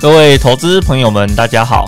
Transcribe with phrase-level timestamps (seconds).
[0.00, 1.84] 各位投资朋友们，大家好，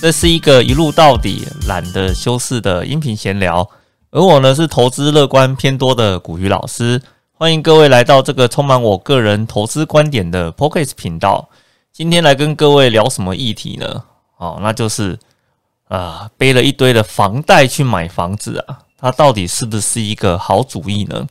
[0.00, 3.70] 这是一个一路到底、懒得修饰的音频闲聊。
[4.10, 7.00] 而我呢，是投资乐观偏多的古鱼老师，
[7.32, 11.48] 欢迎各位来到这个充满我个人投资观点的 p o c k e t 频道。
[11.92, 14.02] 今天来跟各位聊什么议题呢？
[14.38, 15.16] 哦，那就是
[15.86, 21.24] 啊，背了一堆的房贷去买房子啊，它到底是不是一个好主意呢？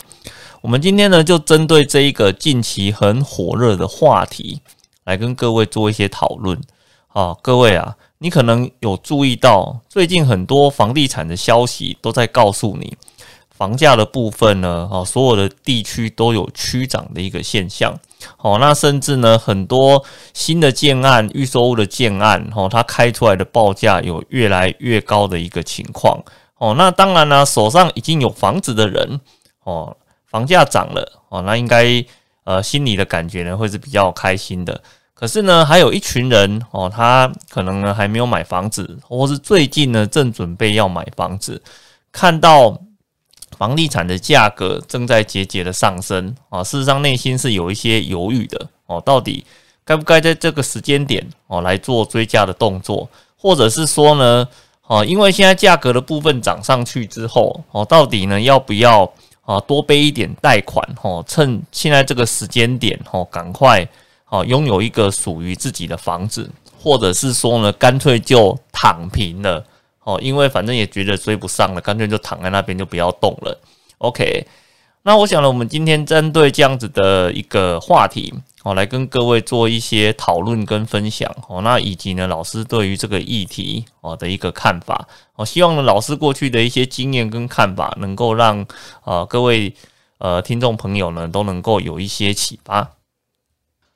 [0.62, 4.62] 我们今天呢，就针对这一个近期很火热的话题。
[5.06, 6.60] 来跟各位做一些讨论，
[7.08, 12.96] 好，各位啊，你可能有注意到，最近很多房地产的消息都在告诉你，
[13.50, 17.94] 房价的部分呢，哦，所有的地区都有趋涨的一个现象，
[18.38, 20.04] 哦，那甚至呢，很多
[20.34, 26.24] 新的建案、预售物的建案，哦，它开出来的报价有越来越高的一个情况，
[26.58, 29.20] 哦，那当然呢，手上已经有房子的人，
[29.66, 32.06] 哦，房价涨了，哦，那应该。
[32.46, 34.84] 呃，心里的感觉呢会是比较开心的。
[35.24, 41.62] 可是呢，还有一群人哦，他可能呢还没有买房子，或是最近呢正准备要买房子，
[42.12, 42.78] 看到
[43.58, 49.46] 房地产的价格正在节节的上升啊，事实上内心是有一些犹豫的哦，到底
[49.86, 54.46] 该不该在这个时间点哦来做追加的动作，或者是说呢，
[54.88, 59.10] 哦，因为现在价格的部分涨上去之后哦，到底呢要不要？
[59.46, 63.86] 啊，多背一点贷款，哦，趁现在这个时间点，哦，赶快，
[64.34, 66.50] 哦，拥有一个属于自己的房子，
[66.82, 69.64] 或者是说呢，干脆就躺平了，
[70.04, 73.56] 哦，因为反正也觉得追不上了，干脆就躺在那边就不要动了。
[74.00, 74.48] OK，
[75.04, 78.34] 那我想呢，我们今天针对这样子的一个话题。
[78.64, 81.30] 哦，来跟各位做一些讨论跟分享。
[81.48, 85.06] 哦，那以及呢，老师对于这个议题哦的一个看法。
[85.36, 88.66] 我希望呢，老师过去的一些经验跟看法，能够让
[89.04, 89.72] 呃各位
[90.18, 92.90] 呃听众朋友呢都能够有一些启发。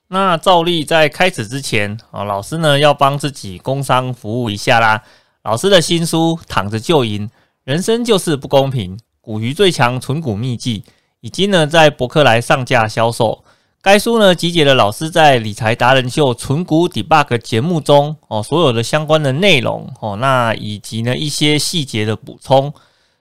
[0.10, 5.04] 那照例在开始之前啊，老师呢要帮自己工商服务一下啦。
[5.44, 7.28] 老师的新书《躺着就赢》，
[7.64, 10.84] 人生就是不公平，股鱼最强存股秘籍，
[11.20, 13.44] 已经呢在博客来上架销售。
[13.82, 22.74] 该书呢集结了老师在理财达人秀纯股 debug 节目中哦所有的相关的内容哦，那以及呢一些细节的补充，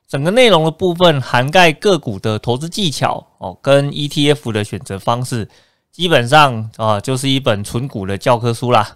[0.08, 5.48] 整个内容的部分涵盖个股的投资技巧哦，跟 ETF 的选择方式，
[5.96, 8.86] 基本上啊就是一本纯股的教科书啦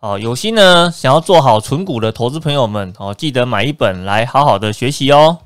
[0.00, 5.38] 哦，有心呢想要做好纯股的投资朋友们哦，记得买一本来好好的学习哦。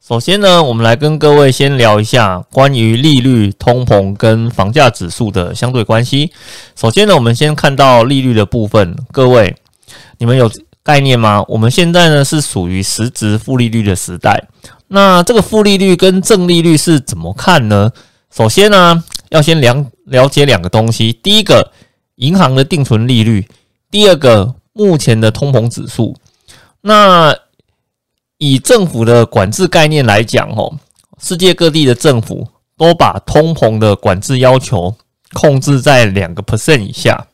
[0.00, 6.30] 首先呢，我们来跟各位先聊一下关于利率、通膨跟房价指数的相对关系。
[6.76, 9.56] 首先呢，我们先看到利率的部分，各位，
[10.18, 10.48] 你们有
[10.84, 11.44] 概念吗？
[11.48, 14.44] 我们现在呢是属于实质负利率的时代。
[14.86, 17.90] 那这个负利率跟正利率是怎么看呢？
[18.32, 21.72] 首先呢，要先了了解两个东西：第一个，
[22.16, 23.42] 银行的定存利率；
[23.90, 26.16] 第二个，目前的通膨指数。
[26.82, 27.34] 那
[28.38, 30.78] 以政府的管制概念来讲，哦，
[31.20, 34.96] 世界各地的政府都把通膨的管制要求
[35.32, 37.26] 控制在两个 percent 以下。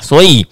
[0.00, 0.46] 所以，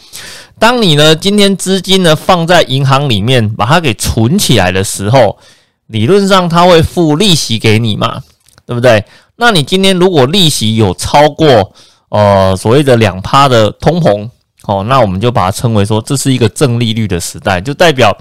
[0.59, 5.38] 当你呢今天资金呢放在银行里面，把它给存起来的时候，
[5.87, 8.22] 理论上它会付利息给你嘛，
[8.66, 9.03] 对不对？
[9.41, 11.73] 那你今天如果利息有超过
[12.11, 14.31] 呃所谓的两趴的通膨。
[14.65, 18.15] 哦，那我们就把它称为说，这是一个正利率的时代，就代表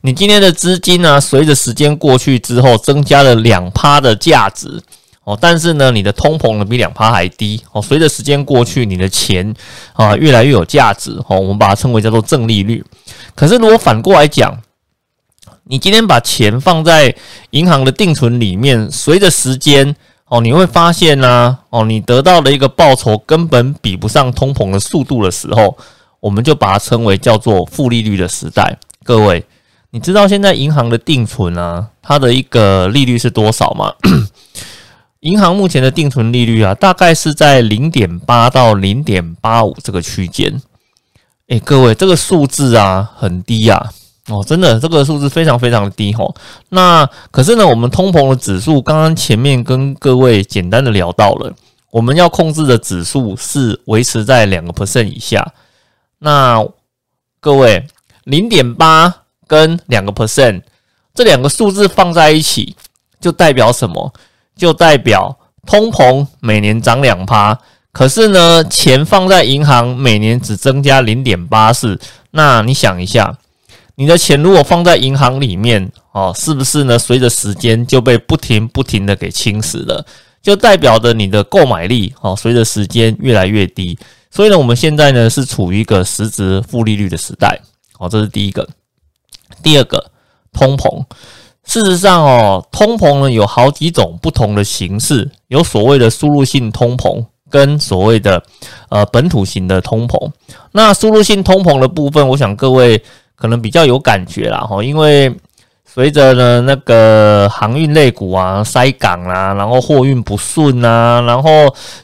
[0.00, 4.82] 你今天的资金呢，随着时间过去之后，增加了两趴的价值
[5.22, 5.38] 哦。
[5.40, 7.80] 但是呢，你的通膨呢比两趴还低哦。
[7.80, 9.54] 随着时间过去，你的钱
[9.92, 11.38] 啊越来越有价值哦。
[11.38, 12.84] 我们把它称为叫做正利率。
[13.36, 14.60] 可是如果反过来讲，
[15.64, 17.14] 你今天把钱放在
[17.50, 19.94] 银行的定存里面，随着时间。
[20.28, 25.76] 哦，你会发现呢，哦，你得到的一个报酬根本比不上通膨的速度的时候，
[26.18, 28.76] 我们就把它称为叫做负利率的时代。
[29.04, 29.44] 各位，
[29.90, 33.94] 你知道现在银行的定存啊，它的一个利率是多少吗？
[35.20, 40.60] 银行目前的定存利率啊，大概是在零点八到零点八五这个区间。
[41.46, 43.92] 诶，各位，这个数字啊，很低呀。
[44.28, 46.34] 哦，真的，这个数字非常非常的低吼。
[46.70, 51.54] 那可是呢，我们通膨的指数，刚刚前面跟各位简单的聊到了，
[51.92, 55.54] 我们要控制的指数是维持在两个 percent 以下。
[56.18, 56.66] 那
[57.38, 57.86] 各位，
[58.24, 59.14] 零点八
[59.46, 60.62] 跟两个 percent
[61.14, 62.74] 这两个数字放在一起，
[63.20, 64.12] 就代表什么？
[64.56, 67.56] 就代表通膨每年涨两趴，
[67.92, 72.00] 可是呢，钱放在银行每年只增加零点八四。
[72.32, 73.38] 那你想一下。
[73.96, 76.98] 你的钱如果放在银行里面，哦，是不是呢？
[76.98, 80.04] 随着时间就被不停不停的给侵蚀了，
[80.42, 83.98] 就代表着你的购买力，哦，随着时间越来越低。
[84.30, 87.58] 所以呢，我们现在呢是处于一个实质负利率的时代。
[87.98, 88.68] 哦，这是第一个。
[89.62, 90.04] 第二个，
[90.52, 91.02] 通膨。
[91.64, 98.42] 事实上哦，通膨呢有好几种不同的形式，有所谓的输入性通膨，跟所谓的
[98.90, 100.30] 呃本土型的通膨。
[100.70, 103.02] 那输入性通膨的部分，我想各位
[103.36, 105.32] 可能比较有感觉啦，哈，因为
[105.84, 111.50] 随着呢那个航运类股啊塞港啦，然后货运不顺啊，然后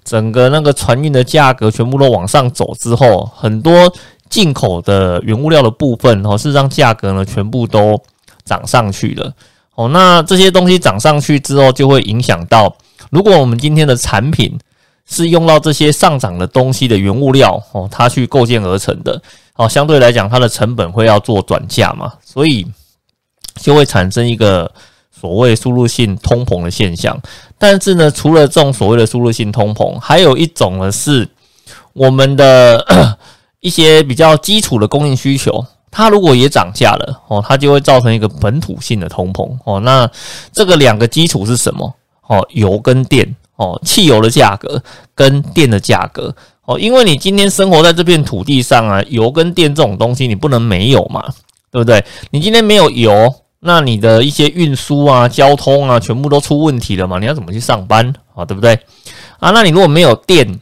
[0.04, 3.92] 整个那个船运的价格全部都往上走之后，很多
[4.30, 8.00] 进口的原物料的部分哦，是让价格呢全部都
[8.44, 9.32] 涨上去了。
[9.74, 12.74] 哦，那这些东西涨上去之后，就会影响到，
[13.10, 14.58] 如果我们今天的产品
[15.06, 19.20] 是用到这些上涨的东西的原物料，哦，它去构建而成的，
[19.56, 22.66] 哦，相对来讲，它的成本会要做转嫁嘛，所以
[23.56, 24.70] 就会产生一个
[25.10, 27.20] 所谓输入性通膨的现象。
[27.58, 31.28] 但是呢，除了这种所谓的输入性通膨，还有一种呢是
[31.92, 33.16] 我们的
[33.60, 35.64] 一些比较基础的供应需求。
[35.90, 39.78] 它如果也涨价了哦，它就会造成一个本土性的通膨哦。
[39.80, 40.10] 那
[40.50, 41.94] 这个两个基础是什么
[42.26, 42.42] 哦？
[42.52, 44.82] 油跟电哦，汽油的价格
[45.14, 46.34] 跟电的价格
[46.78, 51.22] 因为你今天生活在这片土地上啊，油跟电这种东西你不能没有嘛，
[51.70, 52.04] 对不对？
[52.30, 57.18] 你今天没有油，那你的一些运输啊、交通啊，全部都出问题了嘛？
[57.18, 58.44] 你要怎么去上班啊？
[58.44, 58.78] 对不对？
[59.38, 60.60] 啊，那你如果没有电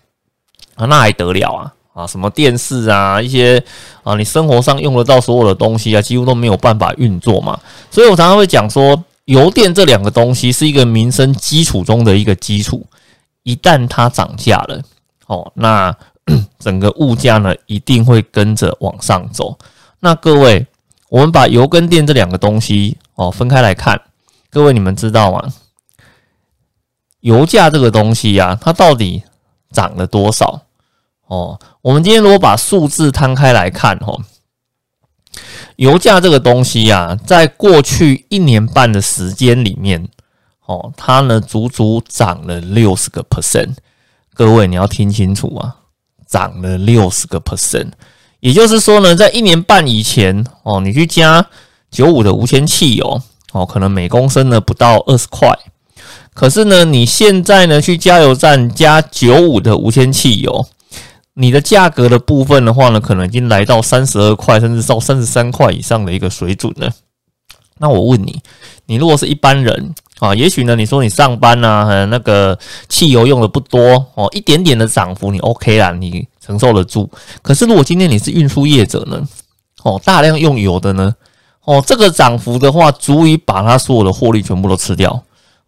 [0.75, 1.73] 啊，那还得了啊？
[1.93, 3.63] 啊，什么电视啊，一些
[4.05, 7.59] 啊，你生活上用得到所有的东西啊，几乎都没有办法运作嘛。
[7.91, 12.87] 所以我常常会讲说，油电这两个东西是一个民生基础中的一个基础，
[13.43, 14.81] 一旦它涨价了，
[15.31, 15.97] 哦，那
[16.59, 19.57] 整个物价呢一定会跟着往上走。
[20.01, 20.67] 那各位，
[21.09, 24.01] 我们把油跟电这两个东西哦分开来看，
[24.51, 25.53] 各位你们知道吗？
[27.21, 29.23] 油价这个东西呀，它到底
[29.71, 30.63] 涨了多少？
[31.29, 34.19] 哦，我们今天如果把数字摊开来看，哈，
[35.77, 40.09] 油价这个东西呀，在过去一年半的时间里面，
[40.67, 43.77] 哦，它呢足足涨了六十个 percent。
[44.41, 45.77] 各位你要听清楚啊，
[46.27, 47.91] 涨了六十个 percent。
[48.39, 51.47] 也就是说呢，在一年半以前，哦，你去加
[51.91, 53.21] 九五的无铅汽油，
[53.53, 55.55] 哦，可能每公升呢不到二十块。
[56.33, 60.67] 可是呢，你现在呢去加油站加九五的无铅汽油。
[61.35, 66.91] 你的价格的部分的话呢，可能已经来到三十二块，甚至到三十三块以上的一个水准了。
[67.77, 68.41] 那我问你，
[68.87, 72.57] 你如果是一般人啊，也许呢，你说你上班啊，那个
[72.89, 77.11] 汽油用的不多哦，一点点的涨幅你 OK 啦，你承受得住。
[77.43, 79.21] 可是如果今天你是运输业者呢，
[79.83, 81.13] 哦，大量用油的呢，
[81.65, 85.21] 哦，这个涨幅的话，足以把它所有的获利全部都吃掉。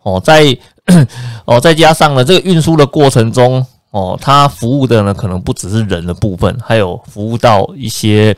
[0.03, 0.57] 哦，在
[1.47, 3.67] 哦，再加上呢，这个运输的过程中。
[3.93, 8.35] 哦，它服务的呢，可能不只是人的部分，还有服务到一些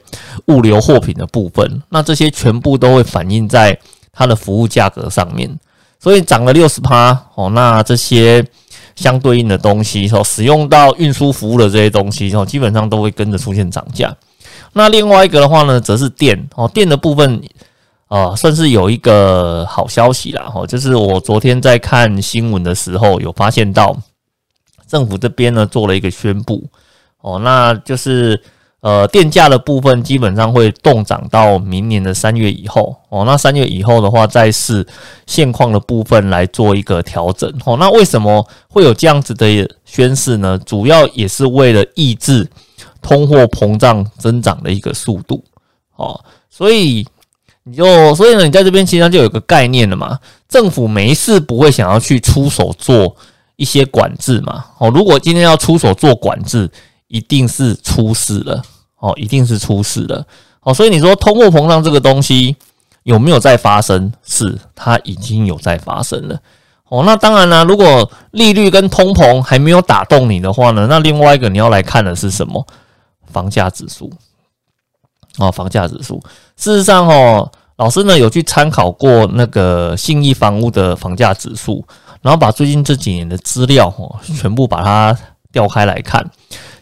[0.49, 1.81] 物流货品的部分。
[1.89, 3.79] 那这些全部都会反映在
[4.13, 5.49] 它的服务价格上面。
[6.05, 8.47] 所以涨了六十趴哦，那这些
[8.95, 14.15] 相对应的东西，哦，使用到运输服务的这些东西，哦，基本上都会跟着出现涨价。
[14.75, 17.41] 那另外一个的话呢，则是电哦，电的部分
[18.09, 20.53] 啊，算是有一个好消息啦。
[20.55, 23.97] 哦，就是我昨天在看新闻的时候，有发现到。
[24.87, 26.63] 政府这边呢做了一个宣布，
[27.23, 28.39] 哦，那就是
[28.85, 34.87] 呃电价的部分基本上会动涨到明年的三月以后，哦，那三月以后的话再是
[35.27, 39.47] 现况的部分来做一个调整，哦，那为什么会有这样子的
[39.87, 40.61] 宣示呢？
[40.67, 42.47] 主要也是为了抑制
[43.01, 45.43] 通货膨胀增长的一个速度，
[45.97, 47.07] 哦，所以
[47.63, 53.17] 你就所以呢，你在这边其实就有个概念了嘛，政府没事不会想要去出手做。
[53.57, 56.69] 一些管制嘛，哦，如果今天要出手做管制，
[57.07, 58.61] 一定是出事了，
[59.05, 60.27] 哦，一定是出事了，
[60.63, 62.57] 哦，所以你说通货膨胀这个东西
[63.03, 64.11] 有没有在发生？
[64.25, 66.41] 是，它已经有在发生了，
[66.89, 72.67] 哦，那当然了，如果利率跟通膨还没有打动你的话呢，那另外一个你要来看的是什么？
[73.31, 74.11] 房价指数，
[75.37, 76.23] 哦，房价指数，
[76.57, 81.85] 事实上，哦，老师呢有去参考过那个信义房屋的房价指数。
[82.23, 85.15] 然后把最近这几年的资料哦，全部把它
[85.53, 86.25] 调开来看，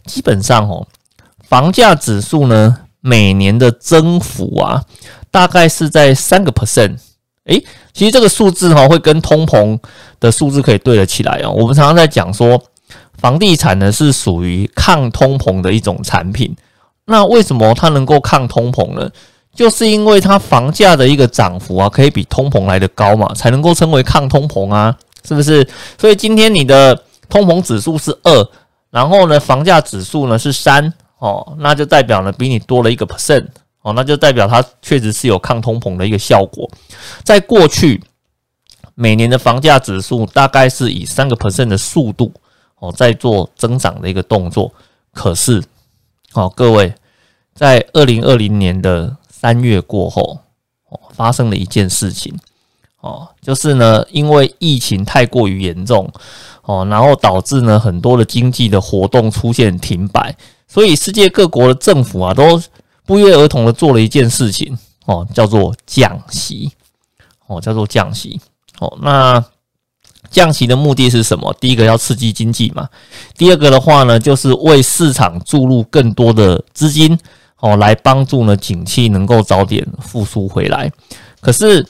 [0.05, 0.87] 基本上哦，
[1.52, 4.82] 房价指数呢每年的增幅啊，
[5.30, 6.97] 大概是在三个 percent。
[7.44, 9.78] 诶，其实这个数字哈会跟通膨
[10.18, 11.50] 的数字可以对得起来哦。
[11.50, 12.59] 我们常常在讲说，
[13.18, 16.56] 房地产呢是属于抗通膨的一种产品。
[17.04, 19.11] 那为什么它能够抗通膨呢？
[19.54, 24.97] 就是因为它房价的一个涨幅啊，可以比通膨来的高嘛，才能够称为抗通膨啊。
[25.28, 25.68] 是不是？
[26.00, 28.49] 所以今天你的通膨指数是二，
[28.90, 30.90] 然后呢，房价指数呢是三
[31.23, 33.47] 哦，那就代表呢比你多了一个 percent
[33.83, 36.69] 哦，那就代表它确实是有抗通膨的一个效果。
[37.23, 38.02] 在过去
[38.97, 42.33] 每年的房价指数大概是以三个 percent 的速度
[42.81, 44.73] 哦在做增长的一个动作，
[45.12, 45.62] 可是
[46.33, 46.93] 哦各位
[47.55, 50.41] 在二零二零年的三月过后
[50.88, 52.37] 哦发生了一件事情
[53.00, 56.11] 哦，就是呢因为疫情太过于严重。
[56.64, 60.33] 哦，然后导致呢很多的经济的活动出现停摆，
[60.73, 62.62] 所以世界各国的政府啊都
[63.05, 66.73] 不约而同的做了一件事情，哦，叫做降息，
[67.47, 68.41] 哦，叫做降息，
[68.79, 69.45] 哦，那
[70.31, 71.55] 降息的目的是什么？
[71.61, 72.88] 第一个要刺激经济嘛，
[73.37, 77.19] 第二个的话呢，就是为市场注入更多的资金，
[77.59, 80.91] 哦，来帮助呢景气能够早点复苏回来。
[81.41, 81.87] 可是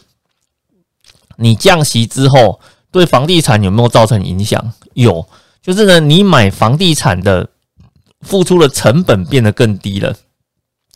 [1.36, 2.58] 你降息之后。
[2.92, 4.62] 对房地产有没有造成影响？
[4.92, 5.26] 有，
[5.62, 7.48] 就是呢，你买房地产的
[8.22, 10.14] 付出的成本变得更低了。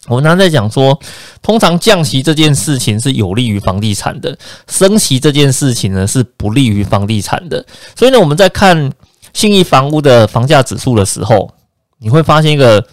[0.08, 0.98] 我们常在讲说，
[1.42, 4.36] 通常降息这件事情是有利于房地产的，
[4.68, 7.64] 升息这件事情呢是不利于房地产的。
[7.94, 8.92] 所以呢，我们在看
[9.32, 11.50] 信义房屋的房价指数的时候，
[11.98, 12.86] 你会发现一个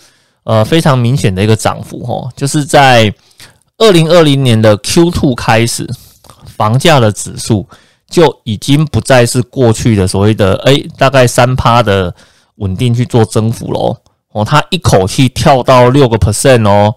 [0.44, 3.14] 呃非常明显的一个涨幅哦，就是在
[3.78, 5.88] 二零二零年的 Q two 开始，
[6.46, 7.68] 房价的指数。
[8.10, 12.14] 就已经不再是过去的所谓的诶大概三趴的
[12.58, 13.98] 稳定去做增幅喽
[14.34, 16.94] 哦，它一口气跳到六个 percent 哦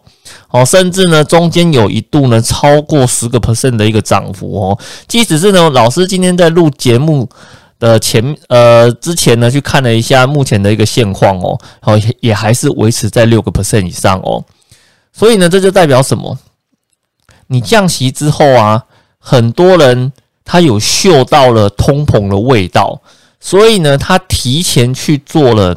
[0.51, 4.79] 哦，甚至呢中间有一度呢超过十个 percent 的一个涨幅哦。
[5.07, 7.29] 即使是呢老师今天在录节目
[7.79, 14.45] 的前呃之前呢去看了一下目前的一个现况哦，哦也也还是维持在六个 percent 以上哦。
[15.13, 16.37] 所以呢这就代表什么？
[17.47, 18.85] 你降息之后啊，
[19.19, 20.13] 很多人。
[20.49, 23.03] 他有嗅到了通膨的味道，
[23.41, 25.77] 所以呢，他提前去做了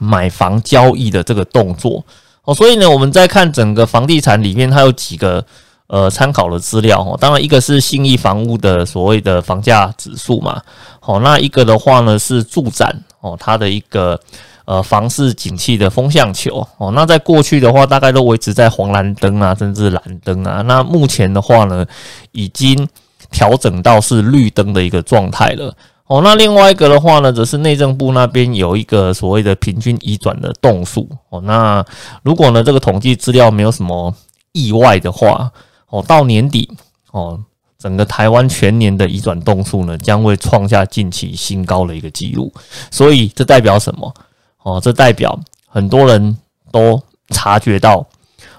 [0.00, 2.04] 买房交易的这个动作
[2.44, 2.54] 哦。
[2.54, 5.44] 所以呢，我们在看整个房地产里面，它有几个
[5.86, 7.16] 呃参考的资料哦。
[7.20, 10.62] 当然，一个是信义房屋的所谓的房价指数嘛，
[11.00, 14.20] 好，那一个的话呢是住展哦，它的一个
[14.64, 16.90] 呃房市景气的风向球哦。
[16.92, 20.62] 那在过去的话，大概都维持在黄蓝灯啊，甚至蓝灯啊。
[20.62, 21.84] 那目前的话呢，
[22.32, 22.88] 已经。
[23.28, 25.74] 调整到是绿灯的一个状态了
[26.06, 26.20] 哦。
[26.22, 31.40] 那另外一个的话呢，则是内政部那边有一个所谓的平均移转的动数哦。
[31.42, 31.84] 那
[32.22, 34.14] 如果呢这个统计资料没有什么
[34.52, 35.50] 意外的话
[35.88, 36.70] 哦，到年底
[37.12, 37.38] 哦，
[37.78, 42.52] 整个台湾全年的移转动数呢将会创下近期新高的一个记录。
[42.90, 44.14] 所以这代表什么？
[44.62, 46.36] 哦，这代表很多人
[46.72, 48.04] 都察觉到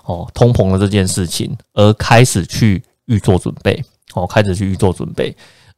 [0.05, 3.83] 哦通膨的这件事情，而开始去预做准备。
[4.13, 5.35] 哦，开始去预做准备，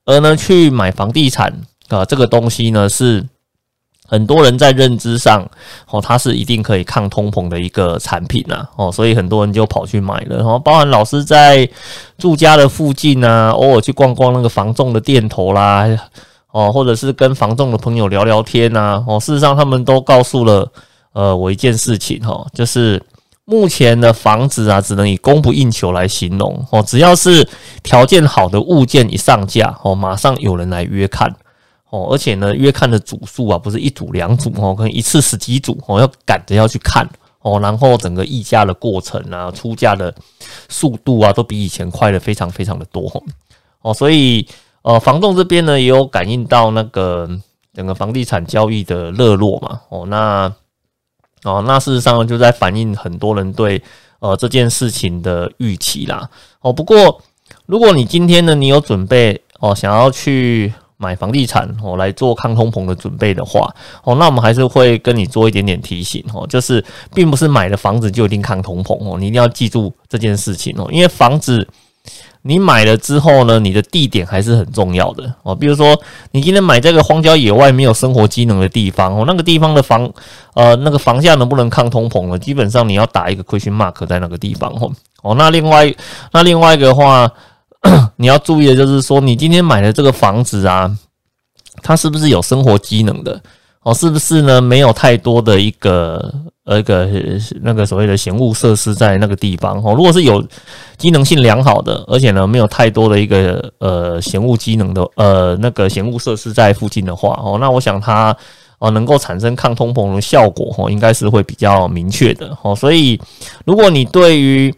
[0.10, 1.54] 而呢，去买房地产
[1.90, 3.24] 啊，这个东西呢，是
[4.08, 5.48] 很多人在认知上，
[5.88, 10.38] 哦，它是一定可以抗通膨的一个产品呐，哦，所以很多人就跑去买了。
[10.38, 11.70] 然后，包含老师在
[12.18, 15.86] 住家的附近啊，偶尔去逛逛那个房仲的店头啦，
[16.52, 20.68] 哦，或者是跟房仲的朋友聊聊天呐，哦，事实上他们都告诉了
[21.14, 23.00] 呃我一件事情哈，就是。
[23.50, 26.84] 目前的房子啊，只能以供不应求来形容哦。
[26.84, 27.50] 只要是
[27.82, 31.28] 条件好的物件一上架哦，马上有人来约看
[31.90, 32.10] 哦。
[32.12, 37.10] 而且呢，约看的组数啊，不是一组两组哦，可能一次十几组哦，要赶着要去看
[37.42, 37.60] 哦。
[37.60, 40.14] 然后整个议价的过程啊，出价的
[40.68, 43.12] 速度啊，都比以前快的非常非常的多
[43.82, 43.92] 哦。
[43.92, 44.48] 所以
[44.84, 47.28] 呃，房东这边呢，也有感应到那个
[47.74, 50.06] 整个房地产交易的热络嘛哦。
[50.06, 50.54] 那
[51.44, 53.82] 哦，那事实上就在反映很多人对
[54.20, 56.30] 呃这件事情的预期啦。
[56.62, 57.22] 哦，不过
[57.66, 71.68] 如果你今天呢，你有准备哦，想要去买房地产哦来做抗通膨的准备的话，哦，那我们还是会跟你做一点点提醒哦，就是并不是买的房子就一定抗通膨哦，你一定要记住这件事情哦，因为房子。
[72.44, 75.54] 你买了之后呢，你的地点还是很重要的哦。
[75.54, 76.00] 比如说，
[76.32, 80.10] 你今天买这个荒郊野外没有生活机能的地方哦，那个地方的房
[80.54, 82.40] 呃那个房价能不能抗通膨呢？
[82.40, 84.92] 基本上你要打一个 question mark 在那个地方哦。
[85.22, 85.94] 哦，那另外
[86.32, 87.30] 那另外一个话，
[88.16, 90.90] 你要注意的就是说，你今天买的这个房子啊，
[91.84, 93.42] 它是不是有生活机能的？
[93.84, 94.62] 哦，是不是呢？
[94.62, 96.34] 没有太多的一个。
[96.66, 97.10] 呃，一个
[97.64, 100.46] 那个所谓的闲物设施在那个地方哦，如果是有
[100.98, 108.38] 机能性良好的，而且呢没有太多的一个呃闲物机能的呃那个闲物设施在附近的话哦，那我想它
[108.78, 112.76] 哦能够产生抗通膨的效果哦，应该是会比较明确的哦。
[112.76, 113.20] 所以
[113.66, 114.72] 如果你对于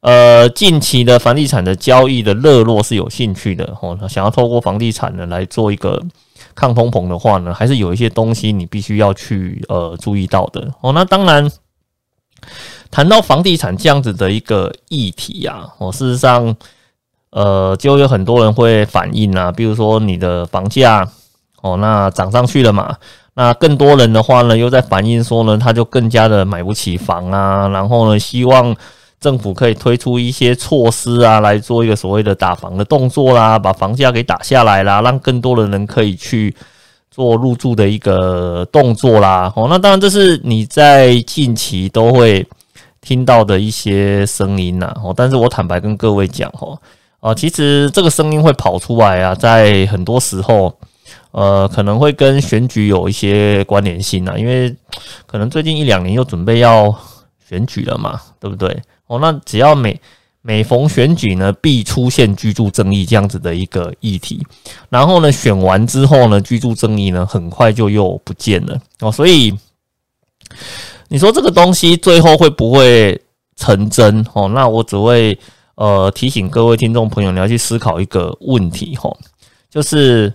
[0.00, 6.02] 呃近期的房地产的交易的热络是有兴趣的哦，想要透过房地产呢来做一个
[6.56, 10.92] 抗通膨的话呢，还是有一些东西你必须要去呃注意到的哦。
[10.92, 11.48] 那当然，
[12.90, 16.56] 谈到房地产这样子的一个议题啊，哦，事实上，
[17.30, 21.06] 呃，就有很多人会反映啊，比如说你的房价
[21.60, 22.96] 哦，那涨上去了嘛，
[23.34, 28.74] 那更多人的话呢，又在反映说呢，他就更加的买不起房啊，然后呢，希望。
[29.18, 36.54] 政府可以推出一些措施啊，来做一个所谓的打房的动作啦，把房价给打下来啦，让更多的人可以去
[37.10, 39.50] 做入住的一个动作啦。
[39.56, 42.46] 哦，那当然这是你在近期都会
[43.00, 44.94] 听到的一些声音呐。
[45.02, 46.78] 哦，但是我坦白跟各位讲，哦，
[47.20, 50.78] 啊，其实这个声音会跑出来啊，在很多时候，
[51.30, 54.76] 呃，可能会跟选举有一些关联性啊，因为
[55.26, 56.94] 可能最近一两年又准备要
[57.48, 58.78] 选举了嘛，对不对？
[59.06, 60.00] 哦，那只要每
[60.42, 64.44] 每逢选举呢，必出现居住争议这样子的一个议题，
[64.88, 69.10] 然后呢，选完之后呢，居住争议呢，很快就又不见了哦。
[69.10, 69.56] 所以
[71.08, 73.20] 你说这个东西最后会不会
[73.56, 74.24] 成真？
[74.34, 75.38] 哦，那我只会
[75.76, 79.16] 呃提醒各位听众朋友，你要去思考一个问题，哈，
[79.70, 80.32] 就是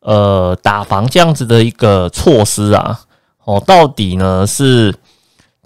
[0.00, 3.00] 呃打房这样子的一个措施啊，
[3.44, 4.94] 哦，到底呢是？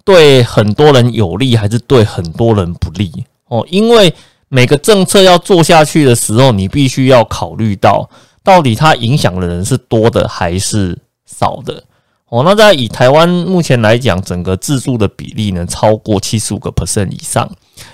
[0.05, 3.67] 对很多人有利还是对很多人不利哦？
[3.71, 4.13] 因为
[4.49, 8.09] 每个政策要做下去的时候，你必须要考虑到
[8.43, 11.85] 到底它影响的人是多的还是少的
[12.29, 12.43] 哦。
[12.45, 17.49] 那在以台湾目前来讲，整个自住的比例呢超过七十五个 percent 以上，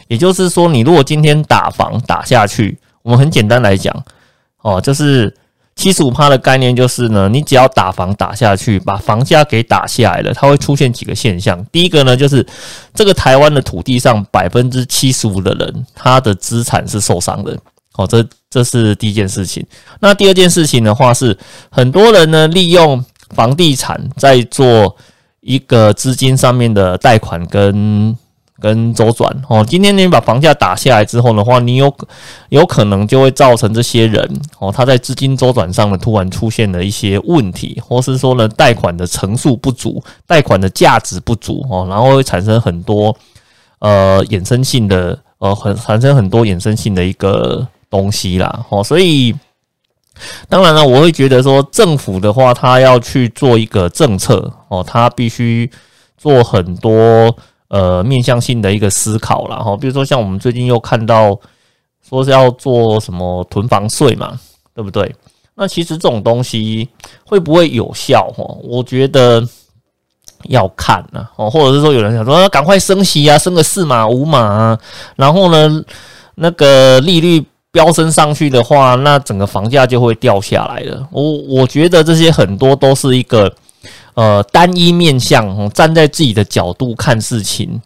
[0.09, 4.05] 也就是说，你如果今天打房打下去，我们很简单来讲
[4.62, 5.35] 哦，就是。
[5.78, 11.64] 七十五趴的概念就是呢，你只要打房打下去，把房价给打下来了，它会出现几个现象。
[11.70, 12.44] 第一个呢，就是
[12.92, 17.56] 这个台湾的土地上百分之七十五的人，他的资产是受伤的。
[17.92, 19.64] 好，这这是第一件事情。
[20.00, 21.38] 那第二件事情的话是，
[21.70, 24.97] 很多人呢利用房地产在做
[25.42, 28.19] 一个资金上面的贷款跟。
[28.60, 31.94] 跟周转哦，今天你把房价打下来之后的话，你有
[32.49, 43.16] 有可能就会造成这些人哦，他在资金周转上呢突然出现了一些问题，或是说呢贷款的成数不足，贷款的价值不足哦，然后会产生很多
[43.78, 49.32] 呃衍生性的呃很产生很多衍生性的一个东西啦哦，所以
[50.49, 55.71] 当然了，我会觉得说政府的话，他要去做一个政策哦，他必须
[56.16, 57.32] 做很多。
[57.69, 61.39] 呃，面向性的一个思考了哈，比如说像我们最近又看到
[62.09, 64.41] 说是要做什么囤房税嘛，
[64.75, 65.15] 对不对？
[65.54, 66.89] 那其实这种东西
[67.26, 68.43] 会不会有效哈？
[68.65, 69.47] 我觉得
[70.45, 74.78] 要看呢哦，或者是说有人想说赶快升息啊，升个四码五码啊，
[75.17, 75.85] 然后呢
[76.37, 81.07] 那个利率飙升上去的话，那整个房价就会掉下来了。
[81.13, 83.52] 我我觉得这些很多都是一个。
[84.19, 87.81] 呃，单一面向，站在自己的角度看事情，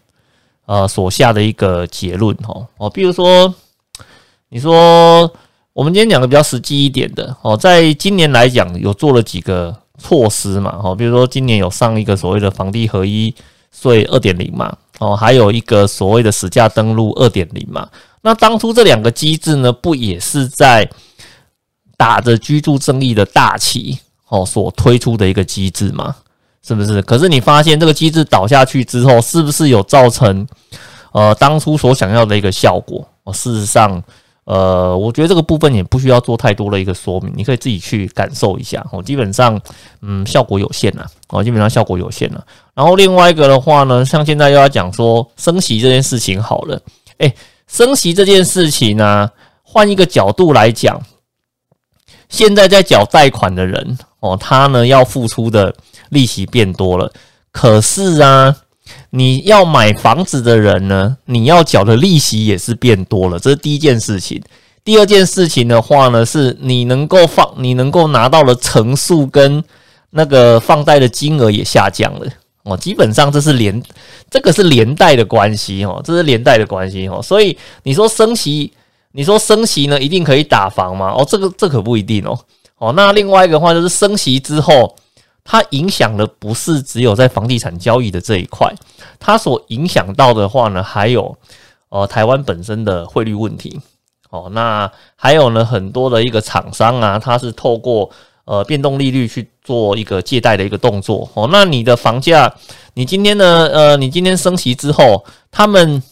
[0.65, 3.55] 呃，所下的一个结论，哈，哦，比如说，
[4.49, 5.31] 你说，
[5.75, 13.35] 我们今天讲的比较实际一点的，哦，在今年来讲，有做了几个措施嘛，哦，比如说今年有上一个所谓的房地合一
[13.71, 17.87] 税二点零嘛，哦，还有一个所谓的实价登录二点零嘛，
[18.23, 20.89] 那当初这两个机制呢，不也是在
[21.99, 23.99] 打着居住正义的大旗？
[24.33, 26.17] 哦，所推出的一个机制嘛，
[26.67, 27.03] 是不是？
[27.03, 30.47] 可是你发现这个机制倒下去之后，是不是有造成
[31.13, 33.07] 呃当初所想要的一个效果？
[33.25, 34.03] 哦，事实上，
[34.45, 38.83] 呃，我觉得这个部分也不需要做太多的一个说明，你可以自己去感受一下。
[38.91, 39.61] 哦，基本上，
[40.01, 41.05] 嗯，效果有限呐。
[41.29, 42.43] 哦，基本上效果有限了。
[42.73, 46.81] 然后另外一个的话呢，像现在又要讲说升息这件事情好了，
[47.19, 47.35] 诶，
[47.69, 49.31] 升息这件事情呢，
[49.63, 50.99] 换一个角度来讲，
[52.31, 53.99] 现在在缴贷款的人。
[54.23, 55.75] 哦，他呢要付出的
[56.11, 57.13] 利息变多了，
[57.51, 58.57] 可是啊，
[59.11, 64.41] 你要买房子的人呢，你要缴的利息也是变多了，这是第一件事情。
[64.85, 69.63] 第二件事情的话呢，是你能够放，你能够拿到的层数跟
[70.11, 72.27] 那个放贷的金额也下降了。
[72.63, 73.83] 哦，基本上这是连，
[74.31, 77.21] 这个是连带的关系哦，这是连带的关系哦。
[77.21, 78.73] 所以你说升息，
[79.11, 81.11] 你说升息呢，一定可以打房吗？
[81.11, 82.39] 哦，这个这可不一定哦。
[82.83, 84.97] 哦，那另外一个话就是升息之后，
[85.45, 88.75] 它影响的不是只有在房地产交易的这一块，
[89.21, 91.37] 它所影响到的话呢，还有
[91.91, 93.81] 呃台湾本身的汇率问题。
[94.31, 98.11] 哦，那还有呢很多的一个厂商啊，它是透过
[98.47, 101.31] 呃变动利率去做一个借贷的一个动作。
[101.35, 102.53] 哦，那你的房价，
[102.95, 106.03] 你今天呢呃你今天升息之后，他们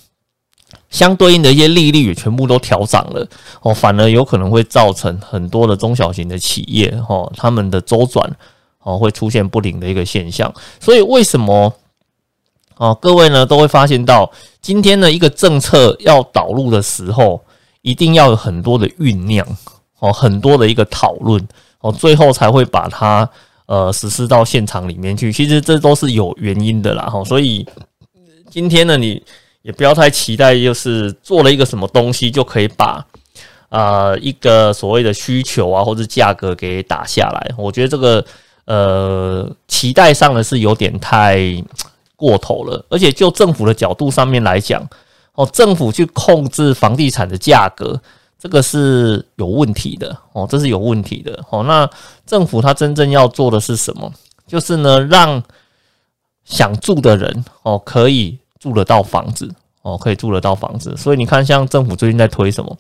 [0.91, 3.25] 相对应的一些利率也全部都调涨了
[3.63, 8.29] 哦，反而有可能会造成很多的中小型的企业哦，他们的周转
[8.81, 10.53] 哦会出现不灵的一个现象。
[10.81, 11.73] 所以为什么
[12.77, 14.29] 哦各位呢都会发现到
[14.61, 17.41] 今天的一个政策要导入的时候，
[17.83, 19.47] 一定要有很多的酝酿
[20.01, 21.41] 哦，很多的一个讨论
[21.83, 23.31] 哦，最后才会把它
[23.67, 25.33] 呃实施到现场里面去。
[25.33, 27.65] 其实这都是有原因的啦哈，所以
[28.51, 29.23] 今天呢你。
[29.63, 33.05] 也不要太期待，就是做了一个什么东西就可以把
[33.69, 37.55] 啊一个所谓的需求啊或者价格给打下来。
[37.59, 38.25] 我觉得这个
[38.65, 41.63] 呃期待上的是有点太
[42.17, 42.83] 过头了。
[42.89, 44.83] 而且就政府的角度上面来讲，
[45.35, 48.01] 哦，政府去控制房地产的价格，
[48.39, 51.63] 这个是有问题的哦，这是有问题的哦。
[51.65, 51.89] 那
[52.25, 54.11] 政府它真正要做的是什么？
[54.47, 55.43] 就是呢，让
[56.45, 58.39] 想住的人哦可以。
[58.61, 62.77] 住得到房子哦，可以住得到房子，所以你看，像政府最近在推什么，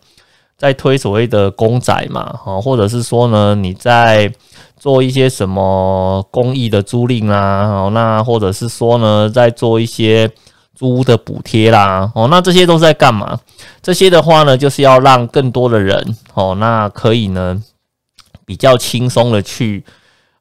[0.59, 4.31] 在推所谓的公宅嘛，哦，或者是说呢，你在
[4.77, 10.31] 做一些什么公益的租赁啦，哦，那或者是说呢，在做一些
[10.75, 13.41] 租屋的补贴啦，哦，那这些都是在干嘛？
[13.81, 17.59] 这些的话呢，就是要让更多的人哦，那可以呢
[18.45, 19.83] 比较轻松的去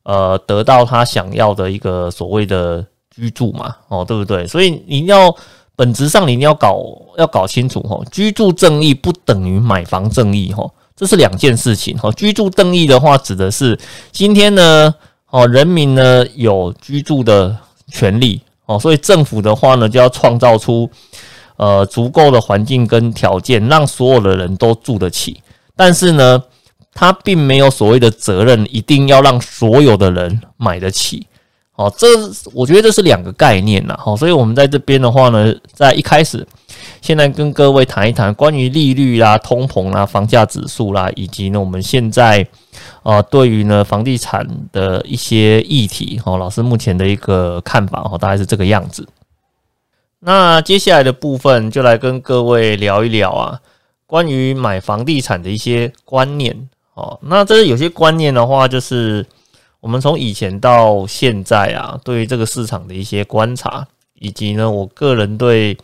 [0.03, 2.85] 呃得到他想要的一个所谓的。
[3.19, 4.47] 居住嘛，哦，对不对？
[4.47, 5.35] 所以你要
[5.75, 6.81] 本质上，你要搞
[7.17, 8.01] 要搞清楚哈。
[8.11, 12.11] 居住正义不等于买房正义哈，这是两件事情哈。
[12.13, 13.77] 居住正义的话，指的是
[14.11, 14.95] 今天呢，
[15.29, 17.55] 哦，人民呢有居住的
[17.91, 20.89] 权利哦，所以政府的话呢，就要创造出
[21.57, 25.41] 呃足够的环境跟条件，让所有的人都住得起。
[25.75, 26.43] 但是呢，
[26.93, 31.25] 他并没有所谓的责任，一定要让所有的人买得起。
[31.79, 32.05] 哦，这
[32.53, 33.97] 我觉得这是两个概念呐。
[33.97, 36.45] 好，所以我们在这边的话呢，在一开始，
[36.99, 42.45] 现在跟各位谈一谈关于利率啦、通膨啦、房价指数啦，以及呢我们现在
[43.03, 49.07] 呃对于呢房地产的一些议题，哦，老师目前的一个看法，哦，大概是这个样子。
[50.19, 53.57] 那接下来的部分就来跟各位聊一聊啊，
[54.05, 56.67] 关于买房地产的一些观念。
[56.95, 59.25] 哦，那这有些观念的话，就是。
[59.81, 65.77] 我们从以前到现在啊，对于这个市场的一些观察，以及呢，我个人对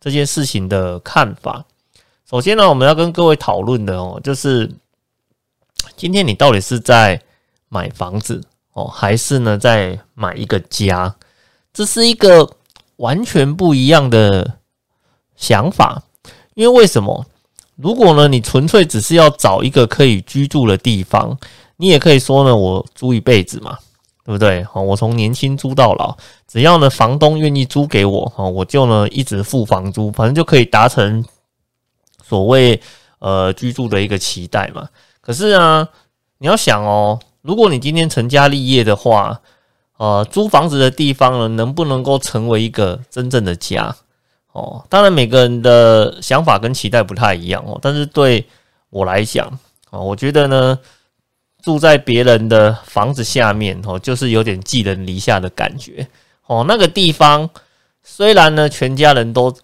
[0.00, 1.64] 这件事情的看法。
[2.28, 4.70] 首先呢，我们要跟各位讨论的哦，就是
[5.96, 7.20] 今天你到底是在
[7.68, 11.14] 买房子哦，还是呢在买一个家？
[11.74, 12.56] 这是一个
[12.96, 14.58] 完全不一样的
[15.36, 16.02] 想法。
[16.54, 17.26] 因为为什么？
[17.76, 21.38] 如果呢，你纯粹只是要找一个可以居住的地方。
[21.82, 23.76] 你也可以说呢，我租一辈子嘛，
[24.24, 24.62] 对不对？
[24.62, 26.16] 好，我从年轻租到老，
[26.46, 31.24] 只要呢房东愿意租给我，哈，我就呢一直付房租，反正就可以达成
[32.22, 32.80] 所谓
[33.18, 34.88] 呃居住的一个期待嘛。
[35.20, 35.88] 可是呢，
[36.38, 39.40] 你要想哦，如果你今天成家立业的话，
[39.96, 43.92] 呃，租房子的地方呢，能不能够成为一个真正的家？
[44.52, 48.46] 哦，当然每个人的想法跟期待不太一样哦，但是对
[48.88, 49.48] 我来讲，
[49.90, 50.78] 啊，我觉得呢。
[51.62, 56.06] 住在别人的房子下面哦，就是有点寄人篱下的感觉
[56.46, 56.64] 哦。
[56.66, 57.48] 那个地方
[58.02, 59.54] 虽然呢全家人都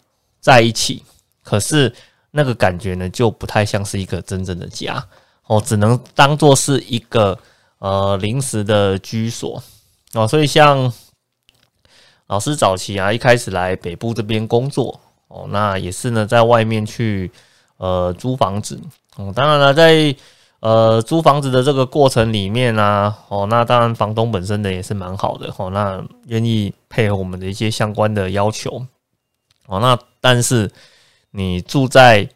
[0.40, 1.02] 在一起，
[1.42, 1.92] 可是
[2.30, 5.04] 那个感觉呢就不太像是一个真正的家
[5.48, 7.36] 哦，只能当做是一个
[7.80, 9.60] 呃临时的居所
[10.12, 10.28] 哦。
[10.28, 10.92] 所以像
[12.28, 17.28] 老师早期啊，一开始来北部这边工作哦，那也是呢在外面去
[17.78, 18.80] 呃租房子
[19.16, 19.32] 哦。
[19.34, 20.14] 当然了，在
[20.60, 28.84] 呃，租房子的这个过程里面呢，哦，那当然房东本身的也是蛮好的，哦，那愿意配合我们的一些相关的要求，
[29.66, 30.68] 哦，那但是
[31.30, 32.28] 你住在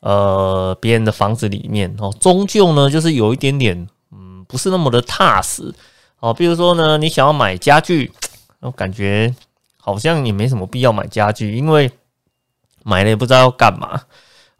[0.00, 5.74] 呃别人的房子里面，哦，终究呢就是有一点点，嗯，不是那么的踏实，
[6.18, 8.12] 哦，比如说呢，你想要买家具，
[8.60, 9.34] 我感觉
[9.78, 11.90] 好像也没什么必要买家具，因为
[12.84, 14.02] 买了也不知道要干嘛。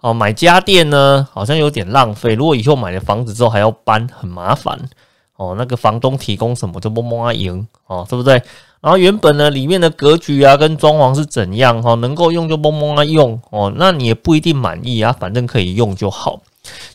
[0.00, 2.34] 哦，买家电呢，好像有点浪费。
[2.34, 4.78] 如果以后买了房子之后还要搬，很麻烦。
[5.36, 8.34] 哦，那个房东提供什么就摸摸啊赢哦，对不对？
[8.80, 16.40] 然后原本呢，里面的格局啊跟装潢是怎样哈，能够用就摸摸啊用哦，那你也不一定满意啊，反正可以用就好。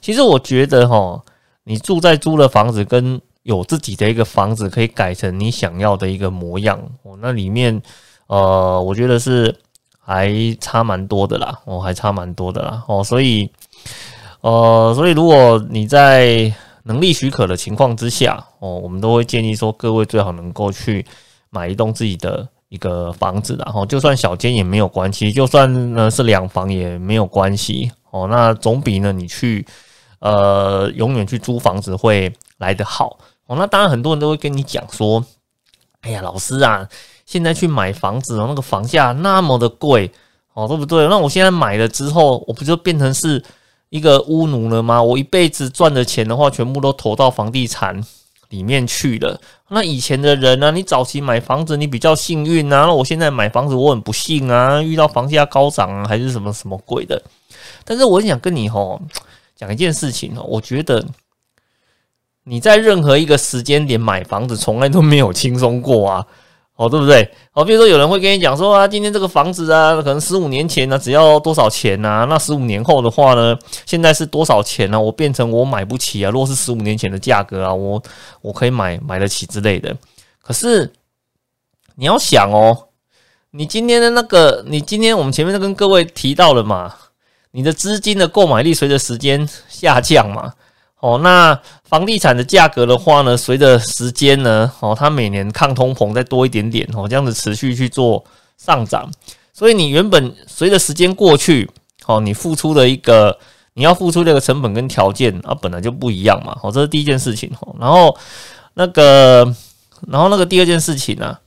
[0.01, 1.21] 其实我觉得哈，
[1.63, 7.81] 你住在租的房子跟有自己的一个房子可以改成你想要的一个模样哦，那里面
[8.27, 9.55] 呃，我觉得是。
[10.05, 13.49] 还差蛮多的啦，哦，还差蛮多的啦，哦，所以，
[14.41, 21.03] 呃，所以如果你在能力许可的情况之下，哦，我们都会建议说，各位最好能够去
[21.49, 28.27] 买一栋自己的一个房子然后就算小间也没有关系，就算呢是两房也没有关系哦。
[28.29, 29.65] 那总比呢你去
[30.19, 33.55] 呃永远去租房子会来得好哦。
[33.55, 35.25] 那当然很多人都会跟你讲说，
[36.01, 36.87] 哎呀，老师啊，
[37.25, 40.09] 现在去买房子，那个房价那么的贵
[40.53, 41.07] 哦，对不对？
[41.07, 43.43] 那我现在买了之后，我不就变成是
[43.89, 45.01] 一个屋奴了吗？
[45.01, 48.03] 我一辈子赚的钱的话，全部都投到房地产。
[48.49, 49.41] 里面去了。
[49.69, 50.71] 那以前的人呢？
[50.71, 52.85] 你早期买房子，你比较幸运啊。
[52.85, 57.21] 那我现在买房子，我很不幸啊，遇到房价高涨啊，还是什么什么鬼的。
[57.83, 59.01] 但是我想跟你吼
[59.55, 61.03] 讲一件事情哦，我觉得
[62.43, 66.25] 你在任何一个时间点买房子，从来都没有轻松过啊。
[66.75, 67.31] 哦，对不对？
[67.53, 72.25] 哦，比如说有人会跟你讲说啊，今天这个房子啊，可能十五年前呢只要多少钱呐？
[72.29, 74.99] 那十五年后的话呢，现在是多少钱呢？
[74.99, 76.29] 我变成我买不起啊！
[76.29, 78.03] 如果是十五年前的价格啊，我
[78.41, 79.95] 我可以买买得起之类的。
[80.43, 80.91] 可是
[81.95, 82.89] 你要想哦，
[83.51, 86.93] 你今天的那个，你今天我们前面都跟各位提到了嘛，
[87.51, 90.53] 你的资金的购买力随着时间下降嘛。
[91.05, 98.25] 哦，那房地产的价格的话呢，随着时间呢，哦，它每年抗通膨再多一点点，哦，这样子持续去做
[98.57, 99.07] 上涨，
[99.53, 101.69] 所以你原本随着时间过去，
[102.07, 103.37] 哦，你付出的一个
[103.75, 108.17] 你要付出这个成本跟条件啊，本来就不一样嘛，哦，这是第一件事情，哦，然后
[108.73, 109.45] 那个，
[110.07, 111.37] 然后那个第二件事情呢，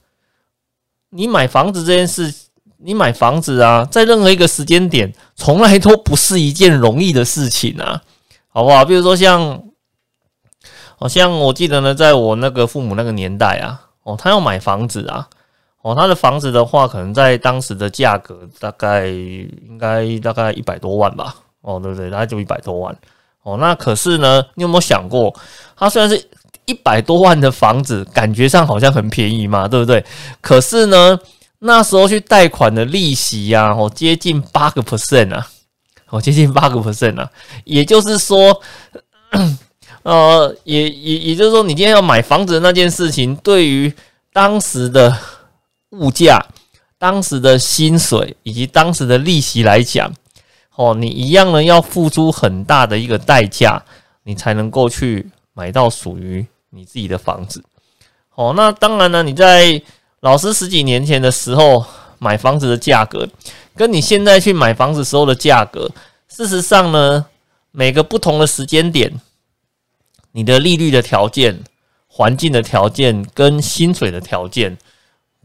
[1.10, 2.32] 你买房子这件事，
[2.76, 8.00] 你买房子啊，在任何一个时间点，从来都不是一件容易的事情啊。
[8.58, 8.84] 好不好？
[8.84, 9.62] 比如说像，
[10.98, 15.28] 好像我记得呢，在我那个父母那个年代啊，哦，他要买房子啊，
[15.80, 22.10] 哦，他的房子的话，可能在当时的价格大概应该大概一百多万吧，哦，对不对？
[22.10, 22.92] 大概就一百多万，
[23.44, 25.32] 哦，那可是呢，你有没有想过，
[25.76, 26.20] 他虽然是
[26.64, 30.04] 一百多万的房子，感觉上好像很便宜嘛，对不对？
[30.40, 31.16] 可是呢，
[31.60, 35.46] 那时候去贷款的利息呀，哦，接近八个 percent 啊。
[36.10, 37.30] 哦，接近八个 percent 啊，
[37.64, 38.60] 也就是说，
[40.02, 43.92] 呃，也也也就是说，你今天要买房子的那件事情，对于
[44.32, 45.14] 当时的
[45.90, 46.42] 物价、
[46.98, 50.10] 当时的薪水以及当时的利息来讲，
[50.76, 53.82] 哦，你一样呢要付出很大的一个代价，
[54.24, 57.62] 你才能够去买到属于你自己的房子。
[58.34, 59.82] 哦，那当然呢，你在
[60.20, 61.84] 老师十几年前的时候
[62.18, 63.28] 买房子的价格。
[63.76, 65.88] 跟你现在去买房子时候的价格，
[66.28, 67.26] 事实上呢，
[67.70, 69.20] 每个不同的时间点，
[70.32, 71.62] 你的利率的条件、
[72.08, 74.76] 环境的条件跟薪水的条件，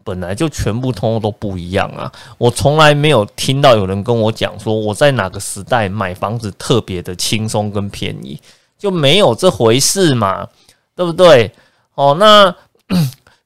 [0.03, 2.12] 本来就全部通通都不一样啊！
[2.39, 8.41] 我从来没有听到有人跟我讲说，我在哪个时代买房子特别的轻松跟便宜，
[8.79, 10.47] 就没有这回事嘛，
[10.95, 11.51] 对不对？
[11.93, 12.55] 哦，那。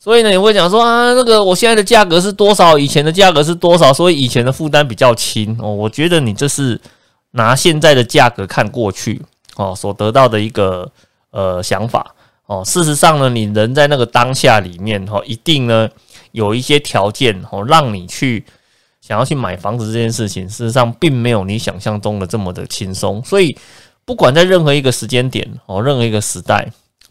[0.08, 2.80] 所以呢，你会讲说啊，那个我现在的价格是多少？
[2.80, 3.91] 以前的价格是多少？
[3.91, 5.70] 所以以前的负担比较轻哦。
[5.70, 6.80] 我觉得你这是
[7.32, 9.22] 拿现在的价格看过去
[9.58, 10.89] 哦，所得到的一个
[11.32, 12.15] 呃想法
[12.46, 12.63] 哦。
[12.63, 15.89] 事实上呢，你人在那个当下里面哈，一定呢
[16.32, 18.46] 有一些条件哦，让你去
[19.02, 23.22] 想要去买房子这件事情，事实上并没有你想象中的这么的轻松。
[23.26, 23.58] 所以
[24.06, 26.65] 不管在任何一个时间点哦，任何一个时代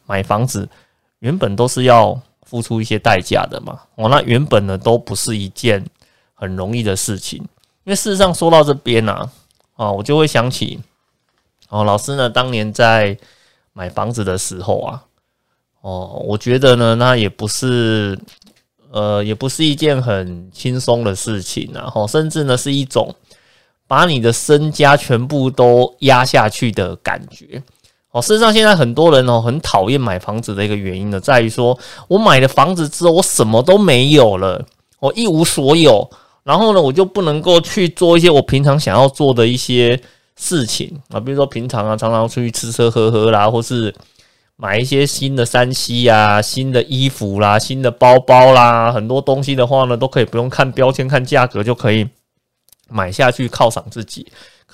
[0.07, 0.67] 买房子，
[1.19, 2.19] 原本都是要。
[2.47, 5.85] 付出一些代价的嘛，哦，那原本呢都不是一件
[6.33, 7.39] 很容易的事情，
[7.85, 9.31] 因为事实上说到这边呢，
[9.75, 10.81] 啊，我就会想起，
[11.69, 13.19] 哦，老师呢当年在
[13.73, 15.03] 买房子的时候啊，
[15.81, 18.19] 哦，我觉得呢那也不是，
[18.93, 23.13] 呃，也不是一件很轻松的事情，然后甚至呢是一种
[23.89, 27.61] 把你的身家全部都压下去的感觉。
[28.17, 34.65] 哦，事实上，现在很多人哦很讨厌买房子的一个原因呢，在于说我买了房子之后，我什么都没有了，
[35.01, 36.09] 我一无所有，
[36.43, 40.01] 然后呢，我就不能够去做一些我平常想要做的一些
[40.35, 43.95] 事情啊，比如说平常啊，常常出去吃吃喝喝啦，或是
[44.57, 52.09] 买一些新的三西呀、新的衣服啦、新的包包啦，很多东西的话呢，都可以不用看标签、看价格就可以
[52.89, 54.27] 买下去犒赏自己。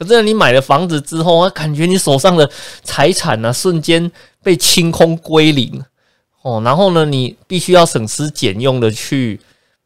[0.02, 2.50] 可是你买了房子之后，感觉你手上的
[2.82, 4.10] 财产呢，瞬间
[4.42, 5.84] 被清空归零
[6.42, 6.60] 哦。
[6.64, 9.40] 然后呢，你必须要省吃俭用的去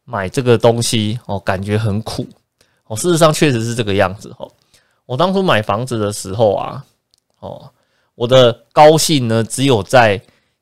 [0.05, 2.27] 买这个东西哦，感觉很苦
[2.87, 2.95] 哦。
[2.95, 4.51] 事实上，确实是这个样子哦。
[5.05, 6.83] 我当初买房子的时候啊，
[7.39, 7.69] 哦，
[8.15, 10.19] 我的高兴呢，只有在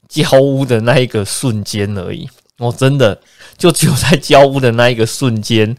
[0.09, 2.29] 交屋的那一个瞬间而已。
[2.57, 3.17] 哦，真的
[3.57, 5.77] 就只有在交屋的那一个瞬间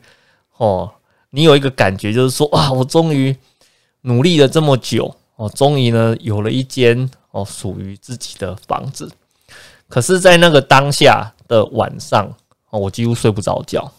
[0.56, 0.90] 哦，
[1.30, 3.36] 你有一个感觉，就是说哇，我终于。
[4.06, 9.10] 努力了这么久，哦，终于呢有了一间哦属于自己的房子。
[9.88, 12.32] 可是，在那个当下的晚上，
[12.70, 13.90] 哦，我几乎睡不着觉。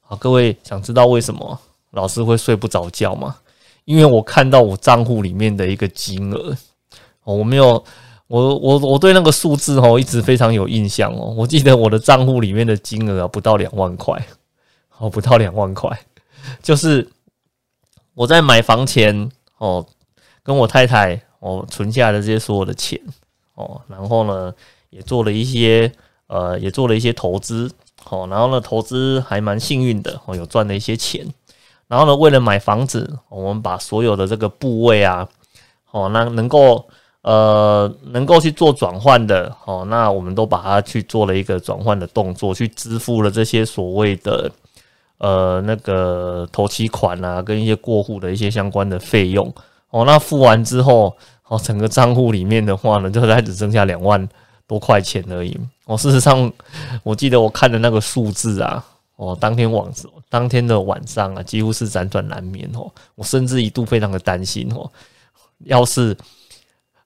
[0.00, 1.58] 好，各位想知道为什么
[1.92, 3.36] 老师会睡不着觉吗？
[3.84, 6.56] 因为我看到我账户里面的一个金额，
[7.22, 7.82] 哦，我没有，
[8.26, 11.32] 我我我对那个数字哦一直非常有印象哦。
[11.36, 14.20] 我记得我的账户里面的金额啊不到两万块，
[14.98, 15.96] 哦，不到两万块，
[16.62, 17.08] 就是
[18.18, 19.86] 我在买房前哦，
[20.42, 23.00] 跟我太太哦存下的这些所有的钱
[23.54, 24.52] 哦，然后呢
[24.90, 25.92] 也做了一些
[26.26, 27.70] 呃也做了一些投资，
[28.10, 31.24] 哦，然后呢投资还蛮幸运的哦，有赚了一些钱。
[31.86, 35.28] 然后呢，为了买房子，我们把所有的这个部位啊，
[35.92, 36.88] 哦，那能够
[37.22, 44.50] 呃能够去做转换的，哦，那我们都把它去做了一个转换的动作，去支付了这些所谓的
[45.18, 49.52] 呃那个头期款啊，跟一些过户的一些相关的费用。
[49.90, 51.16] 哦，那付完之后，
[51.48, 54.28] 哦，整个账户里面的话呢，就才只剩下两万
[54.66, 55.58] 多块钱而已。
[55.86, 56.52] 哦，事实上，
[57.02, 58.84] 我记得我看的那个数字啊。
[59.16, 59.90] 哦，当天晚
[60.28, 62.88] 当天的晚上啊，几乎是辗转难眠哦。
[63.16, 64.88] 我甚至一度非常的担心哦，
[65.64, 66.16] 要是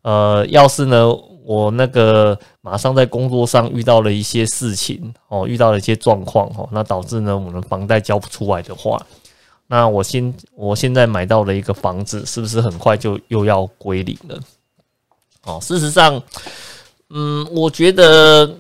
[0.03, 1.09] 呃，要是呢，
[1.45, 9.01] 我那个马上在工作上遇到了一些事情哦，遇到了一些状况哦，那导致呢，我们房贷交不出来的话，
[9.67, 14.41] 那我现我现在买到了一个房子，是不是很快就又要归零了？
[15.45, 16.23] 哦，事实上，
[17.11, 18.55] 嗯，我觉得。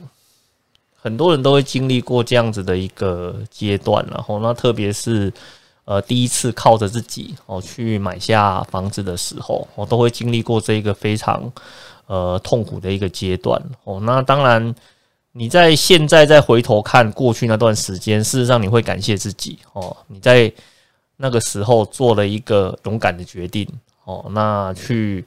[1.05, 5.33] 很多人都会经历过这样子的一个阶段，然后那特别是
[5.85, 11.53] 呃第一次靠着自己哦去买下房子的时候，我都会经历过这一个非常
[12.07, 14.01] 呃痛苦的一个阶段哦。
[14.01, 14.75] 那当然
[15.33, 20.53] 你在现在再回头看过去那段时间，事实上你会感谢自己哦，你在
[21.16, 23.68] 那个时候做了一个勇敢的决定
[24.05, 25.25] 哦，那去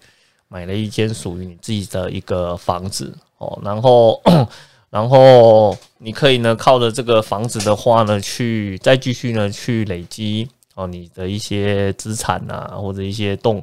[0.48, 4.22] 买了一间属于你自己的一个房子哦，然后。
[4.96, 13.62] 然后你可以呢，靠着这个房子的话呢，去再继续呢去累积哦你的一些资产啊，或者一些动，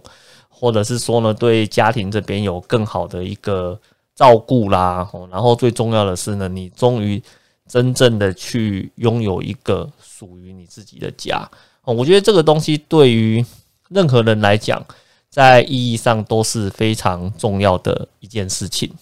[0.50, 3.80] 或者是说呢，对家庭这边有更好的一个
[4.14, 5.08] 照顾啦。
[5.14, 7.22] 哦，然后最重要的是呢，你终于
[7.66, 11.48] 真正的去拥有一个属于你自己的家。
[11.84, 13.42] 哦，我觉得这个东西对于
[13.88, 14.84] 任何人来讲，
[15.30, 18.92] 在意义上都是非常重要的一件事情。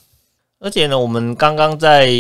[0.61, 2.11] 而且呢，我们刚刚在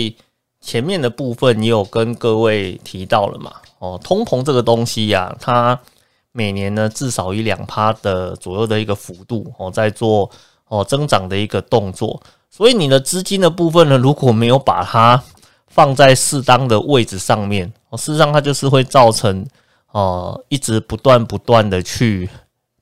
[0.62, 5.78] 前面的部分也有跟各位提到了嘛，哦，通膨这个东西呀，它
[6.32, 10.30] 每年呢至少以两趴的左右的一个幅度哦，在做
[10.68, 12.18] 哦增长的一个动作。
[12.48, 15.22] 所以你的资金的部分呢，如果没有把它
[15.66, 19.46] 放在适当的位置上面，哦，事实上它就是会造成
[19.92, 22.28] 哦一直不断不断的去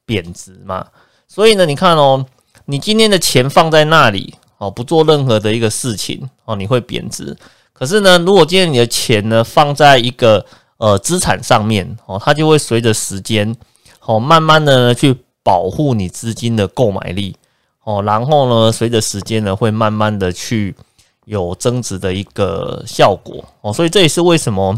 [0.06, 0.86] 贬值嘛。
[1.26, 2.24] 所以呢，你看哦，
[2.66, 4.34] 你今天的钱放在那里。
[4.58, 7.36] 哦，不做任何的一个事情哦，你会贬值。
[7.72, 10.44] 可是呢，如果今天你的钱呢放在一个
[10.78, 13.56] 呃资产上面哦，它就会随着时间
[14.04, 17.36] 哦，慢慢的呢去保护你资金的购买力
[17.84, 20.74] 哦，然后呢，随着时间呢会慢慢的去
[21.24, 24.76] 有增值的一个效果哦，所以这也是为什么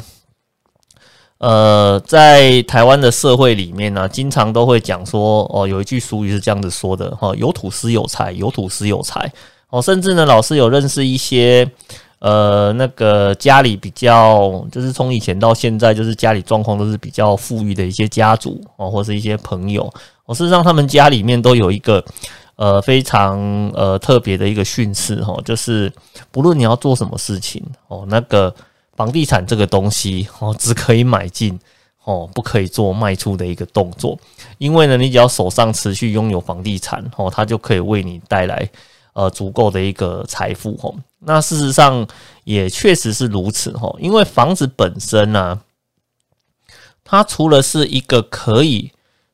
[1.38, 9.32] 呃，在台湾的社会里面呢，经常都会讲说哦，有一句俗语是这样子说的哈，有土司有财，有土司有财。
[9.70, 11.70] 哦，甚至呢，老师有认识一些，
[12.18, 19.82] 呃，那个家里比较，就是从以前到现在，就是家里状况都是比较富裕的一些家族哦，或是一些朋友。
[20.26, 22.04] 哦，事实上，他们家里面都有一个，
[22.56, 23.38] 呃，非常
[23.74, 25.92] 呃特别的一个训示哈，就是
[26.30, 28.54] 不论你要做什么事情哦，那个
[28.96, 31.58] 房地产这个东西哦，只可以买进
[32.04, 34.18] 哦，不可以做卖出的一个动作，
[34.58, 38.68] 因为呢，你只要手上持续拥有房地产哦，它就可以为你带来。
[39.12, 42.06] 呃，足够的一个财富吼，那事实上
[42.44, 45.60] 也确实是如此吼，因为房子本身呢，
[47.02, 48.92] 它除了是一个可以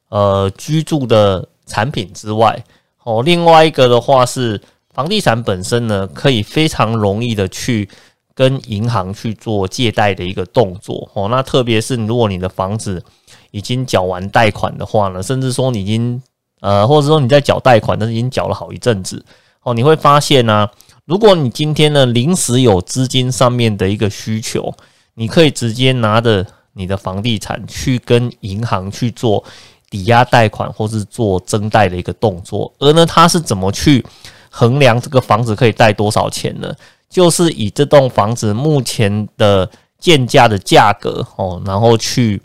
[0.09, 2.65] 呃居住的产品之外，
[3.05, 4.61] 哦，另外一个的话是
[4.95, 7.87] 房地产本身呢，可以非常容易的去
[8.35, 13.05] 跟银行去做借贷的一个动作哦，那特别是如果你的房子
[13.51, 16.23] 已经缴完贷款的话呢，甚至说你已经
[16.61, 19.23] 呃，或者说你在缴贷款，但是已经缴了好一阵子。
[19.67, 20.69] 哦，你会发现呢，
[21.07, 24.73] 如果你今天呢临时有资金上面的一个需求，
[25.15, 29.43] 你可以直接拿着你的房地产去跟银行去做
[29.91, 32.73] 抵押贷款，或是做增贷的一个动作。
[32.79, 34.07] 而呢，它是怎么去
[34.51, 36.73] 衡量这个房子可以贷多少钱呢？
[37.11, 42.41] 就是以这栋房子目前的建价的价格哦，然后去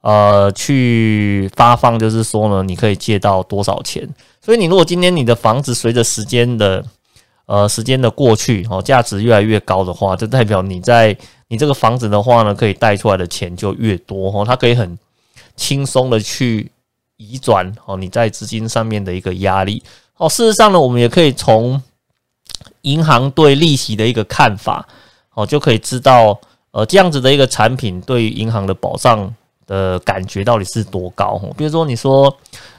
[0.00, 4.08] 呃去发放，就是说呢，你可以借到多少钱。
[4.40, 6.82] 所以，你如果今天你的房子随着时间的
[7.46, 11.16] 呃时间的过去哦，价值越来越高的话，就代表你在
[11.48, 14.98] 你这个房子的话呢，可以贷出来的钱就越多哦，它可以很
[15.56, 16.70] 轻松的去
[17.16, 19.82] 移转哦你在资金上面的一个压力
[20.16, 20.28] 哦。
[20.28, 21.82] 事实上呢，我们也可以从
[22.82, 24.86] 银行对利息的一个看法
[25.34, 26.38] 哦，就可以知道
[26.70, 29.34] 呃这样子的一个产品对于银行的保障
[29.68, 31.40] 的感觉到底是多高。
[31.56, 32.36] 比如说你说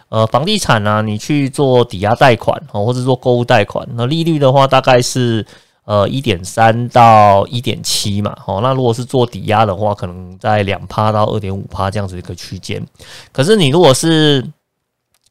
[0.10, 5.46] 呃房地产啊，你去做抵押贷款哦，或者做购物贷款，那利率的话大概是。
[5.86, 12.86] 呃，一点三到一点七嘛，哦，那如果是做抵押的话，可能在两趴到二点五趴这样子一个区间。
[13.32, 14.48] 可是你如果是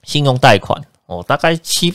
[0.02, 1.94] 信用贷款，哦，大概七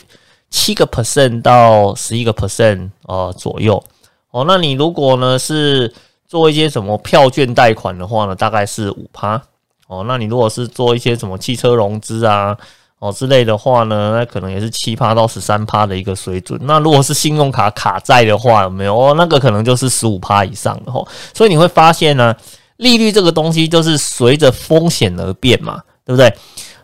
[0.49, 3.83] 七个 percent 到十一个 percent 呃左右，
[4.31, 5.93] 哦，那你如果呢是
[6.25, 9.43] 做一些什么票券贷款的话呢，大概是五趴，
[9.93, 12.57] 哦，那你如果是做一些什么汽车融资啊。
[12.99, 16.57] 哦之类的话呢，那可能也是七趴到十三趴的一个水准。
[16.63, 18.97] 那如果是信用卡卡债的话，有没有？
[18.97, 21.05] 哦，那个可能就是十五趴以上的吼。
[21.33, 22.33] 所以你会发现呢，
[22.77, 26.33] 利率这个东西就是随着风险而变嘛，对不对？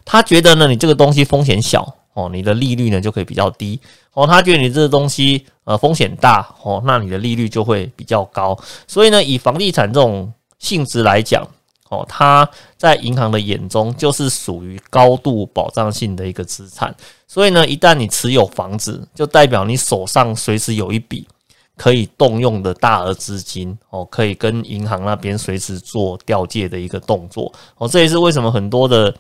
[0.04, 3.80] 他觉得呢，你这个东西风险小哦，你的利率呢就可以比较低
[4.14, 4.28] 哦。
[4.28, 8.60] 他觉得你这个东西呃风险大哦，那你的利率就会比较高。
[8.88, 11.48] 所以呢，以房地产这种性质来讲。
[11.90, 16.96] 哦，它在银行的眼中就是属于高度保障性的一个资产，
[17.28, 21.28] 所以呢，一旦你持有房子，就代表你手上随时有一笔
[21.76, 27.52] 可以动用的大额资金，哦，可以跟银行那边随时做调借的一个动作。
[27.78, 29.14] 哦，这也是为什么很多的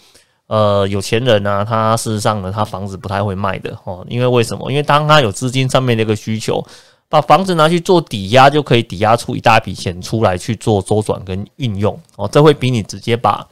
[0.45, 4.69] 呃有钱人呢，他事实上呢，他房子不太会卖的哦，因为为什么？
[4.69, 6.63] 因为当他有资金上面的一个需求。
[7.09, 13.47] 把房子拿去做抵押，就可以抵押出一大笔钱出来去做周转跟运用哦，这会比你直接把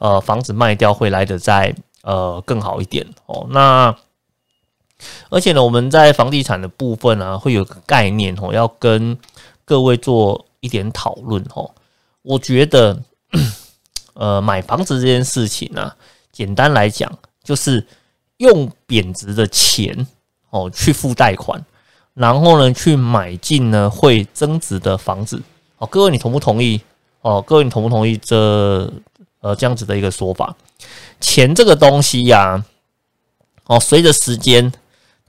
[0.00, 3.46] 呃房子卖掉会来的再呃更好一点哦。
[3.50, 3.96] 那
[5.28, 9.16] 而且呢，我们在房地产的部分呢，会有个概念哦，要跟
[9.64, 11.70] 各位做一点讨论哦。
[12.22, 13.00] 我觉得
[14.14, 15.92] 呃买房子这件事情呢，
[16.32, 17.86] 简单来讲就是
[18.38, 20.08] 用贬值的钱
[20.50, 21.64] 哦去付贷款。
[22.16, 25.42] 然后呢，去买进呢会增值的房子
[25.76, 25.86] 哦。
[25.86, 26.80] 各位，你同不同意？
[27.20, 28.90] 哦，各位，你同不同意这
[29.42, 30.56] 呃这样子的一个说法？
[31.20, 32.64] 钱这个东西呀，
[33.66, 34.72] 哦，随着时间，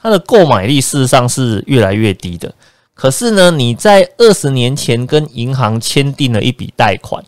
[0.02, 2.56] 它的购买力事实上是越来越低的。
[2.94, 7.22] 可是呢，你在二十年前跟银行签订了一笔贷款，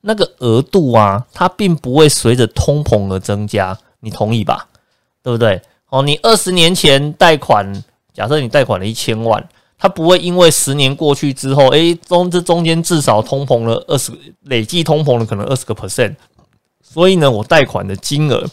[0.00, 3.78] 那个额度啊，它并不会随着通膨而增加。
[4.00, 4.66] 你同意吧？
[5.22, 5.62] 对不对？
[5.90, 7.84] 哦，你二十年前贷款。
[8.14, 9.44] 假设你贷款了一千万，
[9.76, 14.12] 它不会因为十年过去之后，诶，中这中间至少通膨了二十，
[14.44, 16.14] 累计通膨了可能二十个 percent，
[16.80, 18.48] 所以呢，我贷款的金额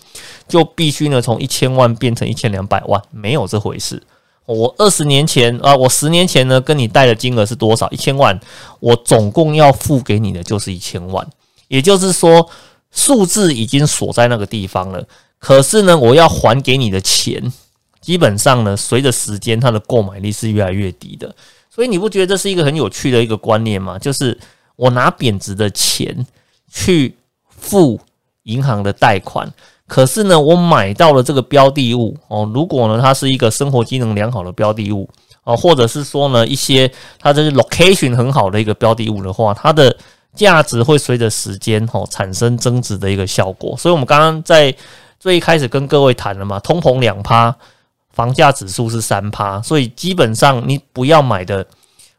[0.47, 4.01] 就必须呢从一千万变成一千两百万，没有这回事。
[4.47, 7.87] 我二十年前啊，我十年前呢跟你贷的金额是多少？
[7.91, 8.37] 一千万，
[8.79, 11.25] 我总共要付给你的就是一千万，
[11.67, 12.49] 也就是说
[12.91, 15.05] 数字已经锁在那个地方了。
[15.37, 17.53] 可是呢，我要还给你的钱。
[18.01, 21.33] 基本上呢，随着时间，它的购买力是越来越低的。
[21.69, 23.97] 所以你不觉得这是一个很有趣的一个观念吗？
[23.97, 24.37] 就是
[24.75, 26.25] 我拿贬值的钱
[26.69, 27.15] 去
[27.47, 27.97] 付
[28.43, 29.49] 银行的贷款，
[29.87, 32.49] 可是呢，我买到了这个标的物哦。
[32.53, 35.07] 如果呢，它是一个生活机能良好的标的物
[35.43, 39.95] 哦，或者是说呢，一些它这是 location 很好的一个标的物的话，它的
[40.35, 43.77] 价值会随着时间哦产生增值的一个效果。
[43.77, 44.75] 所以我们刚刚在
[45.19, 47.55] 最一开始跟各位谈了嘛，通膨两趴。
[48.13, 51.65] 房价指数是三趴，所以基本上你不要买的，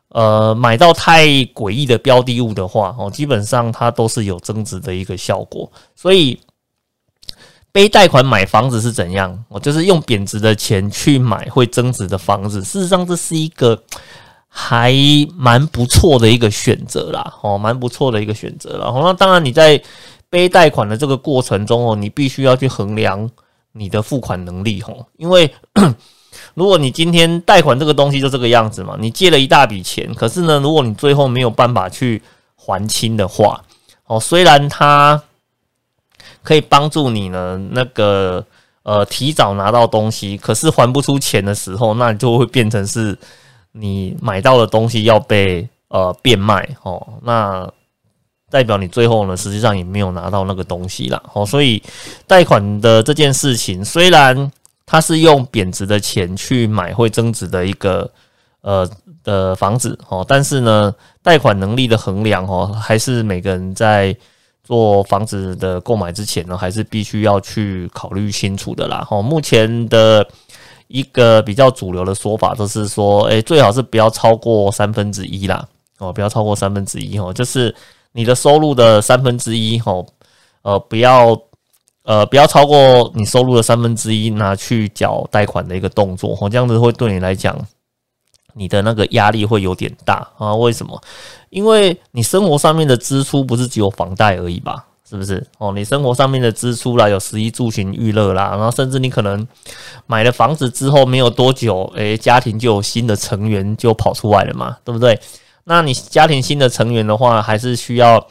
[0.09, 5.71] 呃，买到太诡异的标的物的话，哦，基本上它都是有增值的一个效果。
[5.95, 6.41] 所以
[7.73, 9.45] 背贷款买房子是怎样？
[9.49, 12.63] 我就是用贬值的钱去买会增值的房子。
[12.63, 13.83] 事实上，这是一个
[14.49, 14.95] 还
[15.37, 18.93] 蛮不错的一个选择啦，哦，蛮不错的一个选择了。
[18.95, 19.83] 那当然你在
[20.31, 23.31] 背贷款的这个过程中哦，你必须要去衡量。
[23.73, 25.53] 你的付款能力吼，因为
[26.55, 32.23] 如果你今天贷款这个东西就这个样子嘛，你借了一大笔钱，可是呢，如果你最后没有办法去
[32.57, 33.63] 还清的话，
[34.07, 35.23] 哦，虽然它
[36.43, 38.45] 可以帮助你呢，那个
[38.83, 43.19] 呃提早拿到东西，可是还不出钱的时候，那就会变成是
[43.73, 47.71] 你买到的东西要被呃变卖哦，那。
[48.53, 51.83] 代表你最后呢，实际上也没有拿到那个东西了哦，所以
[52.27, 54.53] 贷款的这件事情，虽然
[54.85, 58.09] 它是用贬值的钱去买会增值的一个
[58.61, 58.87] 呃
[59.25, 64.15] 的房子哦，但是呢，贷款能力的衡量哦，还是每个人在
[64.63, 69.07] 做房子的购买之前呢，还是必须要去考虑清楚的啦。
[69.11, 70.27] 哦，目前的
[70.89, 75.67] 一个比较主流的说法都是说，诶，最好是不要超过三分之一啦。
[75.99, 77.75] 哦，不要超过三分之一哦，就是
[78.13, 80.07] 你的收入的三分之一吼，
[80.63, 81.39] 呃，不要
[82.05, 87.59] 呃不要超过你收入的三分之一拿去缴贷款的一个动作吼，这样子会对你来讲，
[88.55, 90.55] 你的那个压力会有点大啊？
[90.55, 91.01] 为什么？
[91.51, 94.87] 因为你生活上面的支出不是只有房贷而已吧？
[95.09, 95.73] 是不是哦？
[95.73, 99.47] 你生活上面的支出啦，有食衣住行娱乐啦，然后甚至你可能
[100.07, 105.19] 买了房子之后没有多久，诶，家庭就有新的成员就跑出来了嘛，对不对？
[105.65, 108.27] 那你家庭新的成员的话，还是需要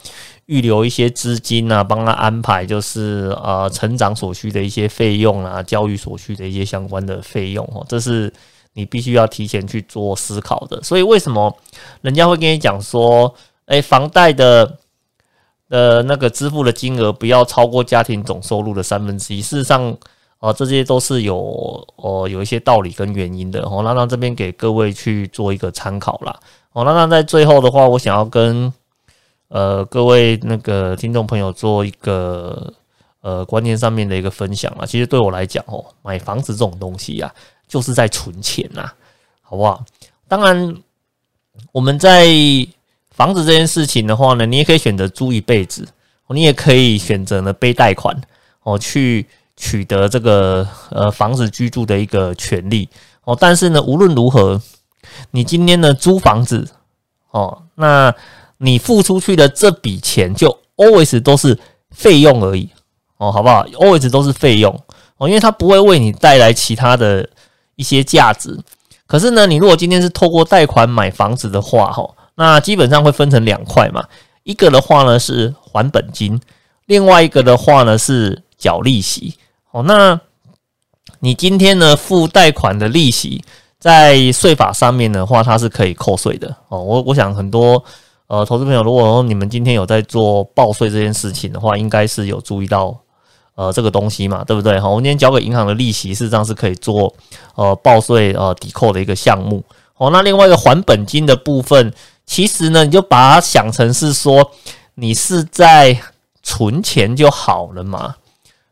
[0.46, 8.32] 预留一些资金啊，帮他安排就是呃成长所需的一些费用啊，教育所需的一些相关的费用哦，这是
[8.74, 10.82] 你必须要提前去做思考的。
[10.82, 11.56] 所以为什么
[12.00, 13.34] 人家会跟你讲说，
[13.66, 14.78] 诶，房贷的？
[15.68, 19.40] 呃，那个支付的金额不要超过家庭总收入的三分之一。
[19.40, 19.96] 事实上，
[20.38, 21.34] 啊，这些都是有
[21.96, 23.62] 哦有一些道理跟原因的。
[23.62, 26.38] 哦，那让这边给各位去做一个参考啦。
[26.72, 28.72] 哦，那那在最后的话，我想要跟
[29.48, 32.72] 呃各位那个听众朋友做一个
[33.20, 34.86] 呃观念上面的一个分享啊。
[34.86, 37.32] 其实对我来讲，哦，买房子这种东西呀，
[37.68, 38.90] 就是在存钱呐，
[39.40, 39.84] 好不好？
[40.28, 40.76] 当然，
[41.72, 42.26] 我们在。
[43.14, 45.86] 房子这件事情的话呢，你也可以选择租一辈子，
[46.30, 48.18] 你也可以选择呢背贷款
[48.62, 52.88] 哦，去取得这个呃房子居住的一个权利
[53.24, 53.36] 哦。
[53.38, 54.58] 但是呢，无论如何，
[55.30, 56.68] 你今天呢租房子
[57.30, 58.14] 哦，那
[58.58, 61.58] 你付出去的这笔钱就 always 都是
[61.90, 62.68] 费用而已
[63.16, 64.72] 哦，好不好？always 都是费用
[65.16, 67.28] 哦，因为它不会为你带来其他的
[67.76, 68.58] 一些价值。
[69.06, 72.08] 可是呢，你如果今天是透过贷款买房子的话，哈。
[72.34, 74.02] 那基本上会分成两块嘛，
[74.42, 76.40] 一个的话呢是还本金，
[76.86, 79.34] 另外一个的话呢是缴利息。
[79.70, 80.18] 哦，那
[81.20, 83.44] 你今天呢付贷款的利息，
[83.82, 86.46] 在税法上面的话，它是可以扣税的。
[86.68, 87.82] 哦，我我想很多
[88.28, 92.96] 呃投资朋友，如果说你们今天有在做报税这件事情的话，应该是有注意到
[93.56, 94.78] 呃这个东西嘛，对不对？
[94.78, 97.12] 好，我们今天交给银行的利息，事实上是可以做
[97.56, 99.60] 呃报税呃抵扣的一个项目。
[99.96, 101.92] 哦，那另外一个还本金的部分。
[102.24, 104.48] 其实呢，你就把它想成是说，
[104.94, 106.00] 你是在
[106.40, 108.14] 存钱就好了嘛，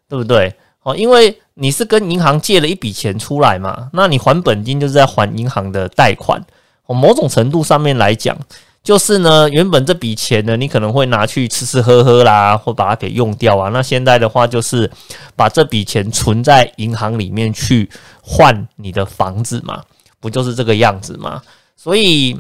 [0.09, 0.55] 对不对？
[0.85, 6.43] 哦，因为你是跟银行借了一笔钱出来嘛，那你还本金就是在还银行的贷款。
[6.87, 8.37] 哦，某种程度上面来讲，
[8.83, 13.69] 就是呢，原本这笔钱呢，你可能会拿去吃吃喝喝啦，或把它给用掉啊。
[13.69, 14.91] 那现在的话，就是
[15.37, 17.89] 把这笔钱存在银行里面去
[18.23, 19.83] 换你的房子嘛，
[20.19, 21.41] 不就是这个样子吗？
[21.77, 22.37] 所以。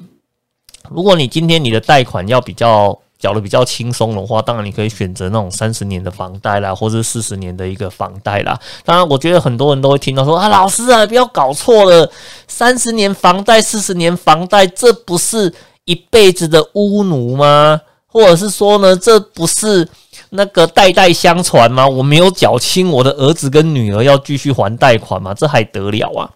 [0.88, 8.58] 如果你今天你的贷款要比较缴的比较轻松的话，当然你可以选择那种三十年的房贷啦，或者四十年的一个房贷啦。
[8.82, 12.10] 当然，我觉得很多人都会听到说啊，老师啊，不要搞错了，
[12.48, 15.52] 三十年房贷、四十年房贷，这不是
[15.84, 17.78] 一辈子的巫奴吗？
[18.06, 19.86] 或者是说呢，这不是
[20.30, 21.86] 那个代代相传吗？
[21.86, 25.34] 我没有缴清，我的儿子跟女儿要继续还贷款吗？
[25.34, 26.30] 这还得了啊？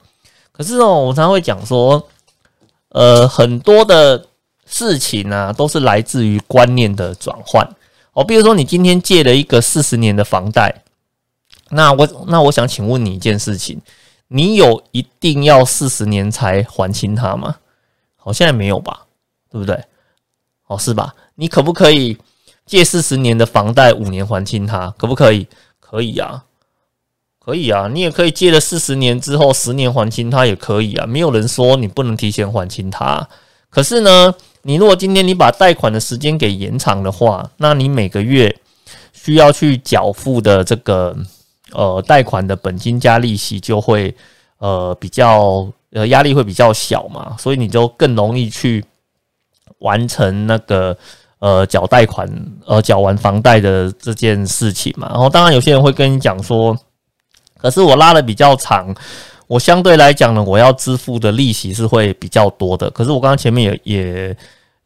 [0.53, 2.07] 可是哦，我常常会讲说，
[2.91, 4.27] 呃，很多的。
[4.67, 7.69] 事情呢，都是来自于观念的转换
[8.13, 8.25] 哦。
[8.25, 10.83] 比如说，你今天借了一个四十年的房贷，
[11.71, 13.81] 那我那我想请问你一件事情：
[14.29, 17.57] 你有一定要四十年才还清它吗？
[18.17, 19.07] 好，现在没有吧？
[19.51, 19.85] 对不对？
[20.67, 21.15] 哦，是吧？
[21.35, 22.17] 你可不可以
[22.65, 24.93] 借四十年的房贷五年还清它？
[24.97, 25.47] 可不可以？
[25.79, 26.45] 可以啊，
[27.39, 27.87] 可以啊。
[27.93, 31.07] 你也可以借了四十年之后十年还清它，也可以啊。
[31.07, 33.29] 没有人说你不能提前还清它。
[33.69, 34.35] 可是呢？
[34.67, 38.55] 你如果今天你把贷款的时间给延长的话，那你每个月
[39.13, 41.15] 需要去缴付的这个
[41.73, 44.15] 呃贷款的本金加利息就会
[44.59, 48.83] 呃比较呃压力会比较小嘛，所以你就更容易去
[49.81, 50.97] 完成那个
[51.41, 52.27] 呃缴贷款
[52.67, 55.09] 呃缴完房贷的这件事情嘛。
[55.11, 56.75] 然后当然有些人会跟你讲说，
[57.59, 58.95] 可是我拉的比较长。
[59.55, 62.91] 我相对来讲呢，我要支付的利息是会比较多的。
[62.91, 64.37] 可是我刚刚前面也也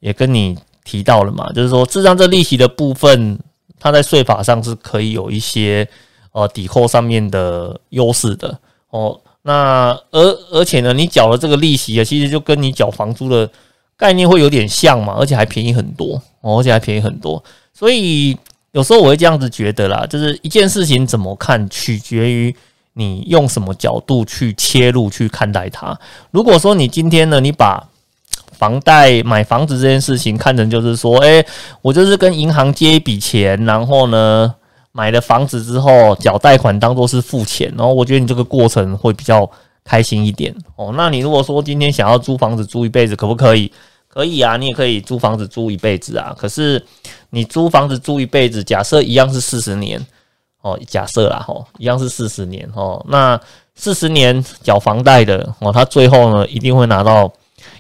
[0.01, 0.55] 也跟你
[0.85, 3.39] 提到了嘛，就是说，事实上这利息的部分，
[3.81, 5.89] 它在税法上是可以有一些
[6.33, 8.59] 呃抵扣上面的优势的
[8.91, 9.19] 哦。
[9.41, 10.21] 那而
[10.53, 13.51] 而且呢，你缴了这个利息啊，其实就跟你缴房租的
[13.97, 17.43] 概念会有点像嘛，而且还便宜很多哦，而且还便宜很多。
[17.73, 18.37] 所以
[18.73, 22.55] 有时候我会这样子觉得啦，就是一件事情怎么看，取决于。
[22.99, 25.97] 你用什么角度去切入去看待它？
[26.33, 27.89] 如果说你今天呢，你把
[28.51, 31.47] 房贷买房子这件事情看成就是说，诶，
[31.81, 34.53] 我就是跟银行借一笔钱，然后呢
[34.91, 39.49] 买了房子之后缴贷款当做是付钱，然后我觉得你这个过程会比较
[39.85, 40.93] 开心一点哦。
[40.97, 43.73] 那你如果说今天想要租房子租一辈子，可不可以？
[44.09, 46.35] 可以啊，你也可以租房子租一辈子啊。
[46.37, 46.85] 可是
[47.31, 50.05] 你租房子租一辈子，假设一样是四十年
[50.69, 53.41] 哦，假设啦吼，一样是四十年哦，那
[53.75, 57.33] 四十年缴房贷的哦，他最后呢一定会拿到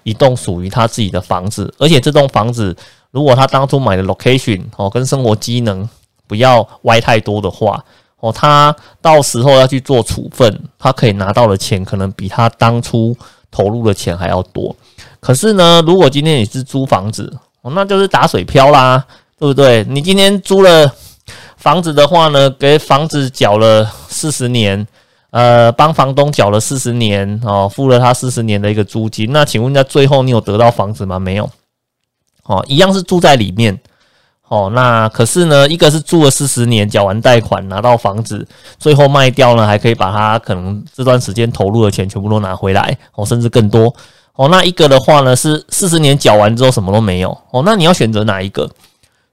[0.04, 2.74] 一栋属于他自己的房子，而且这栋房子
[3.10, 5.88] 如果他当初买的 location 哦跟生活机能
[6.26, 7.84] 不要歪太多的话
[8.20, 13.16] 哦，他到时候要去做处分，他可以拿到的钱可能比他当初
[13.50, 14.74] 投入的钱还要多。
[15.20, 17.32] 可是呢，如果今天你是租房子，
[17.62, 19.04] 哦，那就是打水漂啦，
[19.38, 19.84] 对不对？
[19.84, 20.92] 你今天租了
[21.58, 24.86] 房子的话呢，给房子缴了四十年，
[25.30, 29.32] 呃，帮房东缴了四十年，哦，付了他四十年的一个租金。
[29.32, 31.18] 那请问一下，最后你有得到房子吗？
[31.18, 31.50] 没有，
[32.44, 33.78] 哦，一样是住在里面，
[34.46, 38.46] 哦，那可是呢，一个是住了四十年，缴完贷款拿到房子，
[38.78, 43.92] 最后卖掉呢，还可以把他可能这段时间投入的钱全部都拿回来，哦，甚至更多。
[44.36, 47.36] 哦，那一个的话呢，是四十年缴完之后什么都没有。
[47.50, 48.70] 哦，那你要选择哪一个？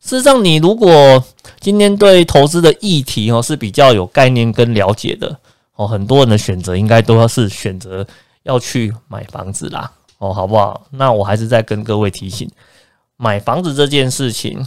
[0.06, 1.26] 事实上，你如果
[1.60, 5.36] 今天对投资的议题哦是比较有概念跟了解的，
[5.74, 8.06] 哦，很多人的选择应该都要是选择
[8.44, 9.92] 要去买房子啦。
[10.20, 10.86] 哦，好不好？
[10.92, 12.48] 那我还是再跟各位提醒，
[13.18, 14.64] 买房子这件事情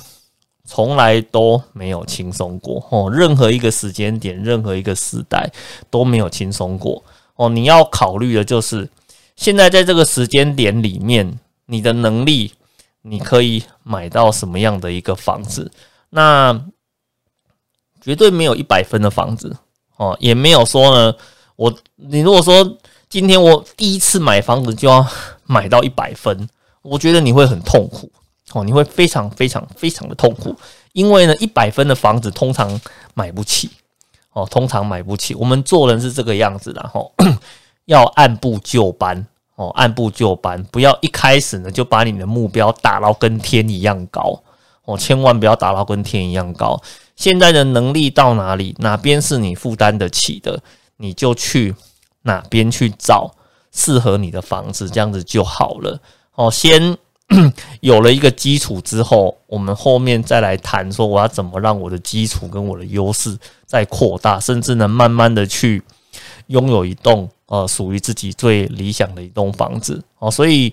[0.64, 2.84] 从来都没有轻松过。
[2.90, 5.48] 哦，任何一个时间点，任何一个时代
[5.88, 7.00] 都没有轻松过。
[7.36, 8.88] 哦，你要考虑的就是。
[9.36, 12.52] 现在在这个时间点里面，你的能力，
[13.02, 15.70] 你可以买到什么样的一个房子？
[16.10, 16.60] 那
[18.00, 19.56] 绝对没有一百分的房子
[19.96, 21.14] 哦，也没有说呢。
[21.56, 22.78] 我你如果说
[23.08, 25.04] 今天我第一次买房子就要
[25.44, 26.48] 买到一百分，
[26.82, 28.10] 我觉得你会很痛苦
[28.52, 30.54] 哦，你会非常非常非常的痛苦，
[30.92, 32.80] 因为呢，一百分的房子通常
[33.14, 33.70] 买不起
[34.32, 35.34] 哦，通常买不起。
[35.34, 37.00] 我们做人是这个样子的哈。
[37.86, 39.26] 要按部就班
[39.58, 44.40] 哦，按部就班，不要一开始呢就把你的目标打到跟天一样高
[44.84, 46.80] 哦，千万不要打到跟天一样高。
[47.16, 50.62] 现在的能力到哪里，哪边是你负担得起的，
[50.98, 51.74] 你就去
[52.22, 53.34] 哪边去找
[53.72, 56.00] 适合你的房子，这样子就好了
[56.36, 56.48] 哦。
[56.48, 56.96] 先
[57.82, 63.36] 有了一个基础之后，我们后面再来谈说我要怎么让我的基础跟我的优势
[63.66, 65.82] 再扩大，甚至呢慢慢的去
[66.46, 67.28] 拥有一栋。
[67.48, 70.72] 呃，属于自己最理想的一栋房子哦，所以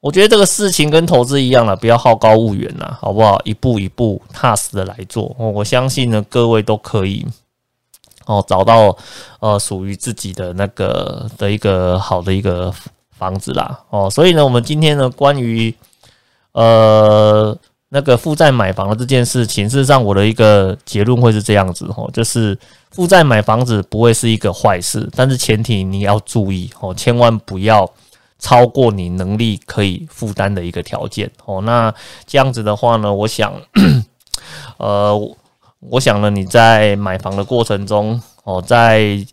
[0.00, 3.40] 我觉得这个事情跟投资一样了，不要好高骛远呐，好不好？
[3.44, 7.26] 一步一步踏实的来做，我相信呢，各位都可以
[8.26, 8.96] 哦，找到
[9.40, 12.72] 呃属于自己的那个的一个好的一个
[13.10, 15.74] 房子啦哦，所以呢，我们今天呢，关于
[16.52, 17.58] 呃。
[17.94, 22.58] 那个负债买房的这件事情，事实上我的一个结论会是这样子吼，就是
[22.90, 27.88] 负债买房子不会是一个坏事，但是前提你要注意哦，千万不要
[28.40, 31.62] 超过你能力可以负担的一个条件哦。
[31.62, 31.94] 那
[32.26, 33.54] 这样子的话呢，我想，
[34.78, 35.16] 呃，
[35.78, 39.24] 我想呢，你在买房的过程中哦，在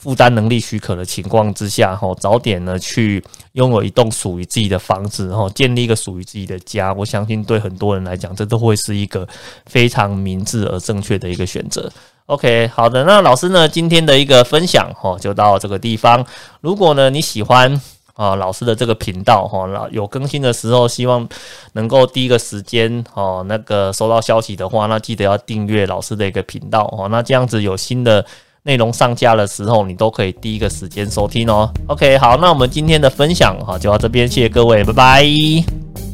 [0.00, 3.22] 负担能力许可的情况之下，哈，早点呢去
[3.52, 6.90] 拥有一栋属于自己的房子，哈，建立一个属于自己的家。
[6.94, 9.28] 我相信对很多人来讲，这都会是一个
[9.66, 11.92] 非常明智而正确的一个选择。
[12.24, 16.24] OK，好的，那老师呢今天的一个分享，哈，就到这个地方。
[16.62, 17.78] 如果呢你喜欢
[18.14, 21.28] 啊老师的这个频道，哈，有更新的时候，希望
[21.74, 28.24] 能够第一个时间哦那个收到消息的话，那记得要订阅老师的一个频道，哦，那这样子有新的。
[28.62, 31.70] 内容上架的时候，你都可以第一个时间收听哦。
[31.86, 36.09] OK，好，那我们今天的分享哈就到这边，谢谢各位，拜拜。